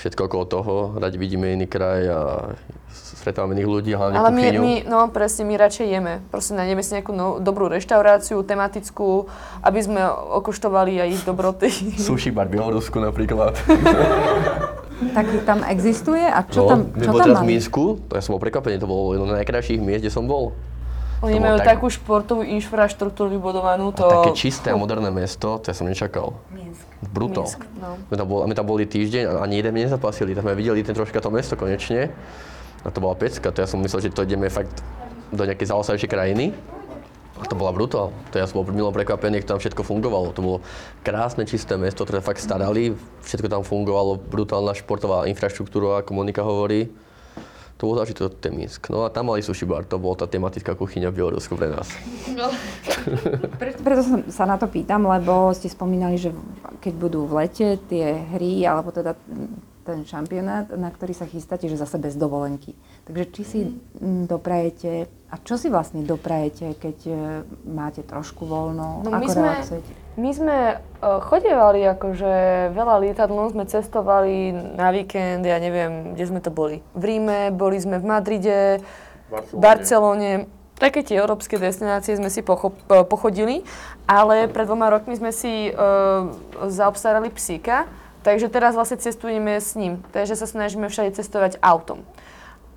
[0.00, 0.74] všetko okolo toho.
[0.96, 2.20] Radi vidíme iný kraj a
[2.90, 6.14] stretávame iných ľudí, hlavne Ale my, my, no presne, my radšej jeme.
[6.28, 9.28] Proste nájdeme si nejakú no, dobrú reštauráciu, tematickú,
[9.64, 10.00] aby sme
[10.40, 11.68] okoštovali aj ich dobroty.
[12.00, 13.54] Sushi bar v Bielorusku napríklad.
[15.16, 16.22] taký tam existuje?
[16.22, 17.48] A čo no, tam, my čo tam teraz v mali?
[17.56, 20.54] Minsku, to ja som bol prekvapený, to bolo jedno z najkrajších miest, kde som bol.
[21.24, 24.04] Oni majú tak- takú športovú infraštruktúru vybudovanú, to...
[24.04, 26.36] A také čisté a moderné mesto, to ja som nečakal.
[26.52, 26.84] Minsk.
[27.08, 27.48] Brutál.
[27.48, 27.96] Minsk, no.
[28.12, 30.84] My tam, bol, a my tam boli týždeň a ani jeden nezapasili, tak sme videli
[30.84, 32.12] ten troška to mesto konečne.
[32.84, 34.84] A to bola pecka, to ja som myslel, že to ideme fakt
[35.32, 36.52] do nejakej zaostajšej krajiny.
[37.34, 38.14] A to bola brutál.
[38.30, 40.30] To ja som bol milo prekvapený, ako tam všetko fungovalo.
[40.38, 40.58] To bolo
[41.02, 42.94] krásne, čisté mesto, ktoré fakt starali,
[43.26, 46.94] všetko tam fungovalo, brutálna športová infraštruktúra, ako Monika hovorí.
[47.84, 48.88] To bol zážitok ten Minsk.
[48.88, 51.92] No a tam mali sushi bar, to bola tá tematická kuchyňa v Bielorusku pre nás.
[53.60, 56.32] Preto, preto som sa na to pýtam, lebo ste spomínali, že
[56.80, 59.12] keď budú v lete tie hry, alebo teda
[59.84, 62.72] ten šampionát, na ktorý sa chystáte, že zase bez dovolenky.
[63.04, 67.14] Takže či si mm, doprajete, a čo si vlastne doprajete, keď e,
[67.68, 69.92] máte trošku voľno, No my ako sme- relaxujete?
[70.14, 72.32] My sme uh, chodievali, akože
[72.70, 76.86] veľa lietadlom sme cestovali na víkend, ja neviem, kde sme to boli.
[76.94, 78.78] V Ríme, boli sme v Madride,
[79.26, 80.46] v Barcelone.
[80.78, 83.66] Také tie európske destinácie sme si pocho- eh, pochodili,
[84.06, 86.30] ale pred dvoma rokmi sme si uh,
[86.62, 87.90] zaobstarali psíka,
[88.24, 90.00] takže teraz vlastne cestujeme s ním.
[90.10, 92.02] Takže sa snažíme všade cestovať autom.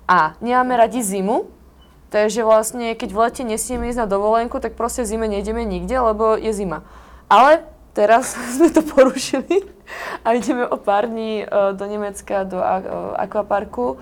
[0.04, 1.48] A nemáme radi zimu,
[2.12, 5.96] takže vlastne keď v lete nesieme ísť na dovolenku, tak proste v zime nejdeme nikde,
[5.96, 6.84] lebo je zima.
[7.28, 7.64] Ale
[7.96, 9.64] teraz sme to porušili
[10.24, 13.96] a ideme o pár dní uh, do Nemecka, do uh, akvaparku.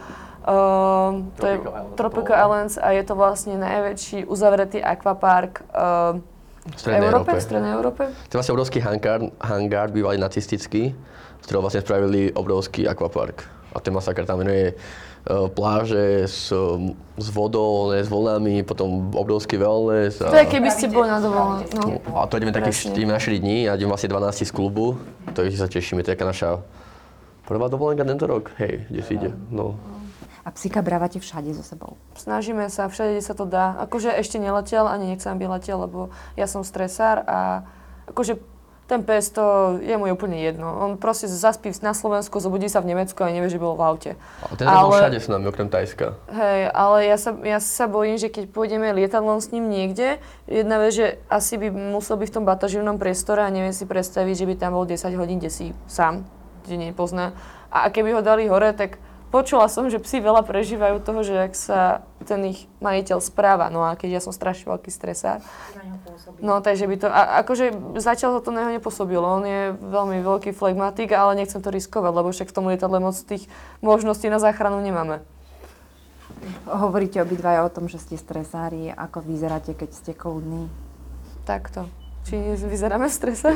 [0.46, 1.56] Uh, to je
[1.98, 2.78] Tropical Islands.
[2.78, 6.22] A je to vlastne najväčší uzavretý akvapark uh,
[6.70, 7.38] V Strednej Európe, Európe.
[7.38, 8.02] v Strednej Európe.
[8.30, 10.94] To je vlastne obrovský hangár, hangár bývalý nacistický,
[11.46, 13.46] ktorého vlastne spravili obrovský akvapark.
[13.70, 16.50] A ten masakr tam venuje uh, pláže s,
[17.14, 20.18] s vodou, ne, s vlnami, potom obrovský wellness.
[20.26, 22.02] A, To je keby ste boli na dovolenku.
[22.02, 22.18] No.
[22.18, 22.98] a to ideme taký Presne.
[22.98, 24.98] ideme na 4 dní a ideme vlastne 12 z klubu,
[25.38, 26.50] takže sa tešíme, to je taká naša
[27.46, 28.50] prvá dovolenka tento rok.
[28.58, 29.30] Hej, kde si ide.
[29.52, 29.78] No.
[30.46, 31.98] A psíka brávate všade so sebou.
[32.14, 33.82] Snažíme sa, všade, kde sa to dá.
[33.82, 37.66] Akože ešte neletel, ani nechcem, aby letel, lebo ja som stresár a
[38.06, 38.38] akože
[38.86, 40.70] ten pes to je mu úplne jedno.
[40.70, 44.10] On proste zaspí na Slovensku, zobudí sa v Nemecku a nevie, že bol v aute.
[44.46, 44.86] A ten ale...
[44.86, 46.14] bol všade s nami, okrem Tajska.
[46.30, 50.78] Hej, ale ja sa, ja sa bojím, že keď pôjdeme lietadlom s ním niekde, jedna
[50.78, 54.46] vec, že asi by musel byť v tom bataživnom priestore a neviem si predstaviť, že
[54.46, 56.22] by tam bol 10 hodín, kde si sám,
[56.62, 57.34] kde nepozná.
[57.74, 59.02] A keby ho dali hore, tak
[59.34, 63.66] počula som, že psi veľa prežívajú toho, že ak sa ten ich majiteľ správa.
[63.68, 65.42] No a keď ja som strašne veľký stresár.
[66.38, 67.64] No, takže by to, a, akože
[67.96, 69.22] zatiaľ to na neho nepôsobilo.
[69.22, 73.14] On je veľmi veľký flegmatik, ale nechcem to riskovať, lebo však v tom lietadle moc
[73.14, 73.46] tých
[73.80, 75.20] možností na záchranu nemáme.
[76.66, 78.90] Hovoríte obidvaja o tom, že ste stresári.
[78.90, 80.68] Ako vyzeráte, keď ste kľudní?
[81.44, 81.88] Takto.
[82.24, 83.48] Či vyzeráme v strese?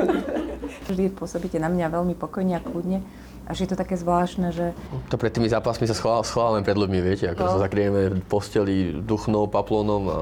[0.88, 3.04] Vždy pôsobíte na mňa veľmi pokojne a kľudne.
[3.44, 4.72] Až je to také zvláštne, že
[5.10, 7.50] To pred tými zápasmi sa schová- schovávame pred ľuďmi, viete, ako No.
[7.52, 10.18] sa zakrieme v posteli duchnou, paplónom a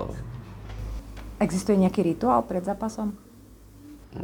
[1.38, 3.14] existuje nejaký rituál pred zápasom?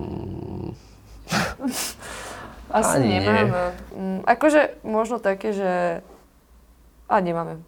[2.75, 3.21] Asi Ani nie.
[3.23, 3.71] nemáme.
[3.95, 6.03] Mm, akože možno také, že...
[7.07, 7.63] A nemáme.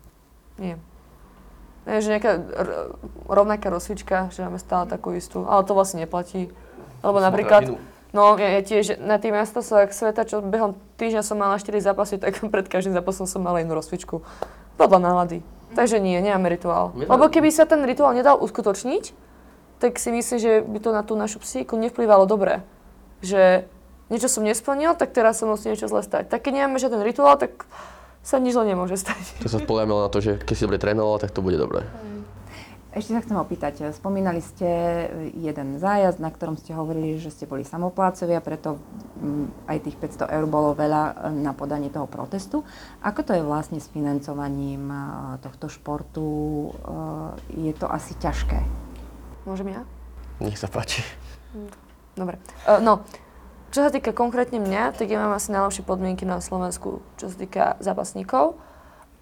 [0.58, 0.80] Nie.
[1.86, 2.42] Nie, že nejaká
[3.30, 6.50] rovnaká rozcvička, že máme stále takú istú, ale to vlastne neplatí.
[7.06, 7.78] Lebo napríklad,
[8.10, 12.18] no ja, ja tiež na tým majstrovstvách sveta, čo behom týždňa som mala 4 zápasy,
[12.18, 14.26] tak pred každým zápasom som mala inú rozcvičku.
[14.74, 15.38] Podľa nálady.
[15.78, 16.90] Takže nie, nemáme rituál.
[16.96, 19.25] Lebo keby sa ten rituál nedal uskutočniť,
[19.76, 22.64] tak si myslím, že by to na tú našu psíku nevplyvalo dobre.
[23.20, 23.68] Že
[24.08, 26.30] niečo som nesplnil, tak teraz sa musí niečo zle stať.
[26.30, 27.68] Tak keď nemáme žiaden rituál, tak
[28.26, 29.42] sa nič zle nemôže stať.
[29.44, 31.86] to sa spoliame na to, že keď si dobre trénoval, tak to bude dobré.
[32.96, 34.64] Ešte sa chcem opýtať, spomínali ste
[35.36, 38.80] jeden zájazd, na ktorom ste hovorili, že ste boli samoplácovia, preto
[39.20, 42.64] mm, aj tých 500 eur bolo veľa e, na podanie toho protestu.
[43.04, 44.96] Ako to je vlastne s financovaním e,
[45.44, 46.24] tohto športu?
[47.52, 48.64] Je to asi ťažké.
[49.46, 49.82] Môžem ja?
[50.42, 51.06] Nech sa páči.
[52.18, 52.36] Dobre.
[52.66, 53.06] Uh, no,
[53.70, 57.36] čo sa týka konkrétne mňa, tak ja mám asi najlepšie podmienky na Slovensku, čo sa
[57.38, 58.58] týka zápasníkov.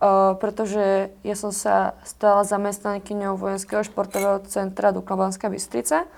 [0.00, 6.10] Uh, pretože ja som sa stala zamestnankyňou Vojenského športového centra Dukla Banská Bystrica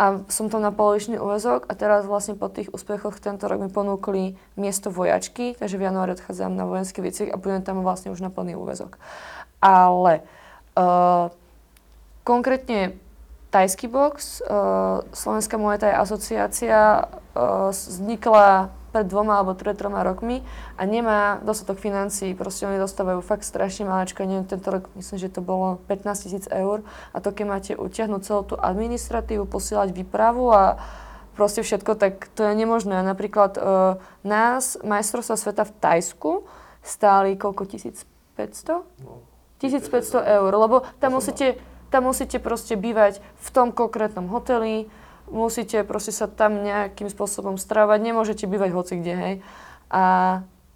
[0.00, 3.68] a som tam na polovičný úvezok a teraz vlastne po tých úspechoch tento rok mi
[3.68, 8.24] ponúkli miesto vojačky, takže v januári odchádzam na vojenský výcvik a budem tam vlastne už
[8.24, 8.96] na plný úvezok.
[9.60, 10.24] Ale
[10.80, 11.28] uh,
[12.24, 12.96] konkrétne
[13.50, 20.42] tajský box, uh, Slovenská Muay Thai asociácia uh, vznikla pred dvoma alebo pred troma rokmi
[20.74, 22.34] a nemá dostatok financií.
[22.34, 24.26] Proste oni dostávajú fakt strašne maláčko.
[24.26, 26.82] Neviem, tento rok myslím, že to bolo 15 tisíc eur.
[27.14, 30.82] A to keď máte utiahnuť celú tú administratívu, posielať výpravu a
[31.38, 32.98] proste všetko, tak to je nemožné.
[33.06, 33.62] Napríklad uh,
[34.26, 36.30] nás majstrovstva sveta v Tajsku
[36.82, 37.70] stáli koľko?
[37.70, 38.82] 1500?
[39.60, 41.60] 1500 eur, lebo tam musíte,
[41.90, 44.86] tam musíte proste bývať v tom konkrétnom hoteli,
[45.30, 49.34] musíte proste sa tam nejakým spôsobom stravať, nemôžete bývať hoci kde, hej.
[49.90, 50.02] A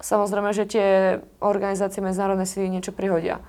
[0.03, 0.87] samozrejme, že tie
[1.39, 3.39] organizácie medzinárodné si niečo prihodia.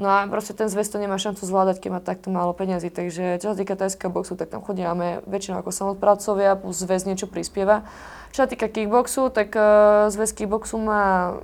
[0.00, 2.88] No a proste ten zväz to nemá šancu zvládať, keď má takto málo peňazí.
[2.88, 7.28] Takže čo sa týka tajského boxu, tak tam chodíme väčšinou ako samotpracovia, plus zväz niečo
[7.28, 7.84] prispieva.
[8.32, 11.36] Čo sa týka kickboxu, tak uh, zväz kickboxu má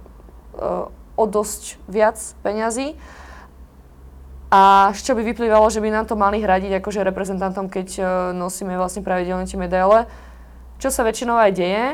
[0.59, 2.97] uh, o dosť viac peňazí.
[4.49, 8.73] A čo by vyplývalo, že by nám to mali hradiť akože reprezentantom, keď uh, nosíme
[8.81, 10.09] vlastne pravidelne tie medaile.
[10.81, 11.85] Čo sa väčšinou aj deje.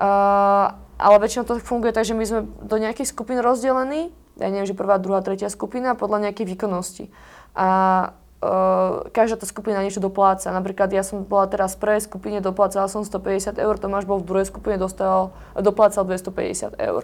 [0.00, 4.66] Uh, ale väčšinou to funguje tak, že my sme do nejakých skupín rozdelení, ja neviem,
[4.66, 7.04] že prvá, druhá, tretia skupina podľa nejakej výkonnosti.
[7.52, 7.68] A
[8.40, 10.48] uh, každá tá skupina niečo dopláca.
[10.48, 14.32] Napríklad ja som bola teraz v prvej skupine, doplácala som 150 eur, Tomáš bol v
[14.32, 17.02] druhej skupine, dostal, doplácal 250 eur.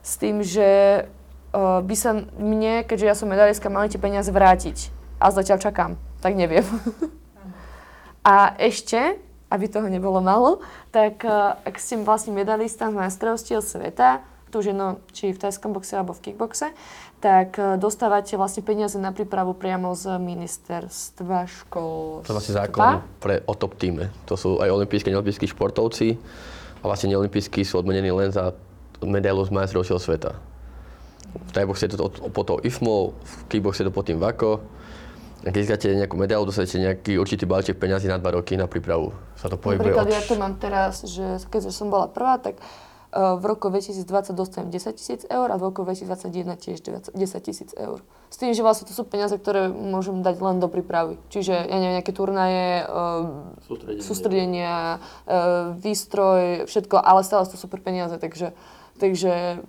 [0.00, 1.04] S tým, že
[1.54, 4.90] by sa mne, keďže ja som medalistka, mali tie peniaze vrátiť.
[5.20, 5.90] A zatiaľ čakám,
[6.20, 6.64] tak neviem.
[8.26, 10.58] A ešte aby toho nebolo malo,
[10.90, 15.74] tak uh, ak ste vlastne medalista v majstrovstiev sveta, to už jedno, či v tajskom
[15.74, 16.74] boxe alebo v kickboxe,
[17.22, 22.26] tak uh, dostávate vlastne peniaze na prípravu priamo z ministerstva školstva.
[22.26, 22.82] To je vlastne zákon
[23.22, 24.10] pre o top týme.
[24.26, 26.18] To sú aj olimpijskí neolimpijskí športovci
[26.82, 28.50] a vlastne neolimpijskí sú odmenení len za
[28.98, 30.34] medailu z majstrovstiev sveta.
[31.56, 34.60] V tajboxe je to po to IFMO, v kickboxe je to pod tým VAKO,
[35.46, 39.14] a keď získate nejakú medailu, dostanete nejaký určitý balíček peňazí na dva roky na prípravu.
[39.38, 40.12] Sa to pohybuje Napríklad od...
[40.12, 44.74] ja to mám teraz, že keď som bola prvá, tak uh, v roku 2020 dostanem
[44.74, 48.02] 10 tisíc eur a v roku 2021 tiež 10 tisíc eur.
[48.26, 51.16] S tým, že vlastne to sú peniaze, ktoré môžem dať len do prípravy.
[51.30, 52.82] Čiže, ja neviem, nejaké turnaje,
[53.70, 54.02] Sústredenie.
[54.02, 54.74] sústredenia,
[55.30, 58.50] uh, výstroj, všetko, ale stále to sú super peniaze, takže,
[58.98, 59.62] takže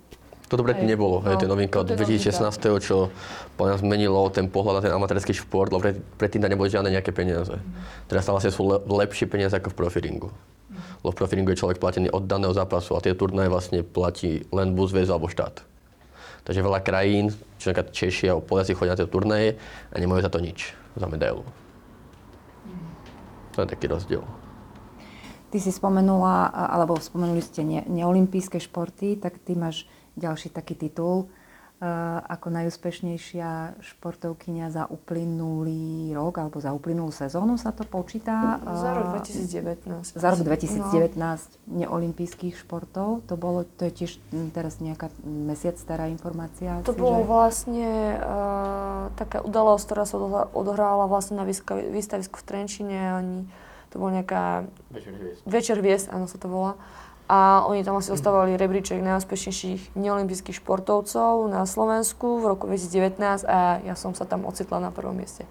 [0.48, 3.12] Toto predtým nebolo, hej, to je No, novinka od to je 2016, čo
[3.60, 7.12] podľa zmenilo ten pohľad na ten amatérsky šport, lebo pred, predtým tam neboli žiadne nejaké
[7.12, 7.52] peniaze.
[8.08, 10.28] Teraz tam vlastne sú le, lepšie peniaze ako v profiringu.
[11.04, 14.72] Lebo v profiringu je človek platený od daného zápasu a tie turnaje vlastne platí len
[14.72, 15.68] buď zväz alebo štát.
[16.48, 17.28] Takže veľa krajín,
[17.60, 19.60] čo napríklad Češi alebo Poliaci chodia na tie turnaje
[19.92, 21.44] a nemajú za to nič, za medailu.
[23.52, 24.24] To je taký rozdiel.
[25.52, 29.84] Ty si spomenula, alebo spomenuli ste ne, neolimpijské športy, tak ty máš
[30.18, 31.30] ďalší taký titul
[31.78, 38.58] uh, ako najúspešnejšia športovkyňa za uplynulý rok alebo za uplynulú sezónu sa to počíta.
[38.62, 40.18] za rok uh, 2019.
[40.18, 41.14] Za rok 2019
[41.70, 43.22] neolimpijských športov.
[43.30, 46.82] To bolo, to je tiež mm, teraz nejaká mesiac stará informácia.
[46.82, 47.26] To asi, bolo že?
[47.30, 50.16] vlastne uh, taká udalosť, ktorá sa
[50.50, 51.46] odohrávala vlastne na
[51.94, 52.98] výstavisku v Trenčine.
[53.22, 53.36] Oni,
[53.88, 54.68] to bola nejaká
[55.48, 56.76] Večer hviezd, áno sa to volá.
[57.28, 63.84] A oni tam vlastne dostávali rebríček najúspešnejších neolimpijských športovcov na Slovensku v roku 2019 a
[63.84, 65.44] ja som sa tam ocitla na prvom mieste.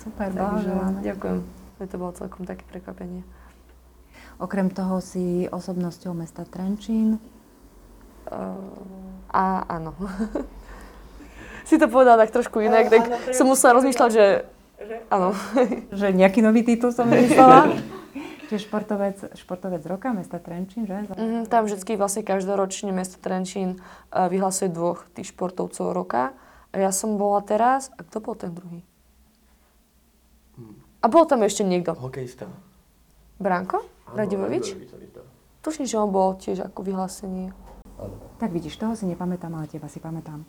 [0.00, 0.98] Super, Takže blahoželáme.
[1.04, 1.38] ďakujem.
[1.84, 3.22] To bolo celkom také prekvapenie.
[4.40, 7.20] Okrem toho si osobnosťou mesta Trenčín.
[8.28, 8.56] Uh,
[9.28, 9.92] a áno.
[11.68, 13.04] si to povedala tak trošku inak, tak
[13.36, 14.24] som musela rozmýšľať, že
[15.12, 15.36] áno.
[15.98, 17.68] Že nejaký nový titul som vymyslela.
[18.48, 21.04] Čiže športovec, športovec roka mesta Trenčín, že?
[21.04, 26.32] Mhm, tam vždy vlastne každoročne mesto Trenčín uh, vyhlasuje dvoch tých športovcov roka.
[26.72, 28.80] A ja som bola teraz, a kto bol ten druhý?
[30.98, 31.94] A bol tam ešte niekto.
[31.94, 32.48] Hokejista.
[33.38, 33.84] Branko?
[34.16, 34.74] Radivovič?
[35.62, 37.52] Tuším, že on bol tiež ako vyhlásenie.
[38.38, 40.42] Tak vidíš, toho si nepamätám, ale teba si pamätám.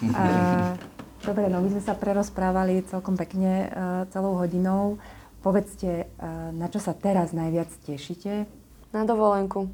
[0.00, 0.78] Uh,
[1.28, 3.70] dobre, no my sme sa prerozprávali celkom pekne uh,
[4.14, 4.96] celou hodinou.
[5.44, 8.48] Povedzte, uh, na čo sa teraz najviac tešíte?
[8.96, 9.68] Na dovolenku.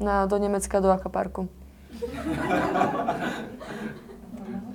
[0.00, 1.44] Na, do Nemecka, do Akaparku.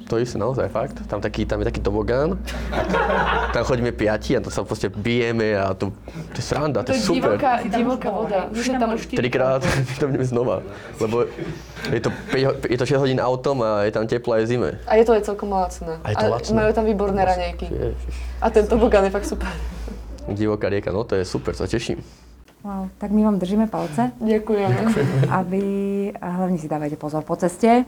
[0.06, 1.02] To isté, naozaj, fakt.
[1.10, 2.38] Tam, taký, tam je taký tobogán.
[3.50, 5.90] Tam chodíme piati a to sa proste bijeme a to,
[6.30, 7.42] to je sranda, to, je super.
[7.42, 8.46] divoká, divoká voda.
[8.54, 9.66] My sme tam už Trikrát
[9.98, 10.62] tam ideme znova.
[11.02, 11.26] Lebo
[11.90, 14.78] je to, 5, je to 6 hodín autom a je tam teplo aj zime.
[14.86, 15.98] A je to aj celkom lacné.
[16.06, 16.54] A je to lacné.
[16.54, 17.66] majú tam výborné raňajky.
[17.66, 18.14] Ježiš.
[18.46, 19.50] A ten tobogán je fakt super.
[20.26, 22.02] Divoká rieka, no to je super, sa teším.
[22.66, 24.74] Wow, tak my vám držíme palce, Ďakujem.
[25.30, 25.64] aby
[26.18, 27.86] a hlavne si dávajte pozor po ceste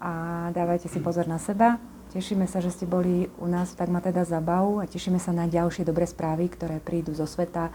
[0.00, 0.12] a
[0.56, 1.76] dávajte si pozor na seba.
[2.10, 5.46] Tešíme sa, že ste boli u nás Tak ma teda zabav a tešíme sa na
[5.46, 7.70] ďalšie dobré správy, ktoré prídu zo sveta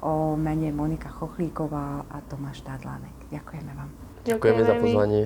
[0.00, 3.14] o mene Monika Chochlíková a Tomáš Tádlánek.
[3.28, 3.90] Ďakujeme vám.
[4.24, 5.22] Ďakujeme za pozvanie.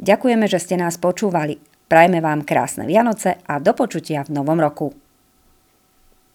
[0.00, 1.60] Ďakujeme, že ste nás počúvali.
[1.90, 5.09] Prajme vám krásne Vianoce a do počutia v novom roku.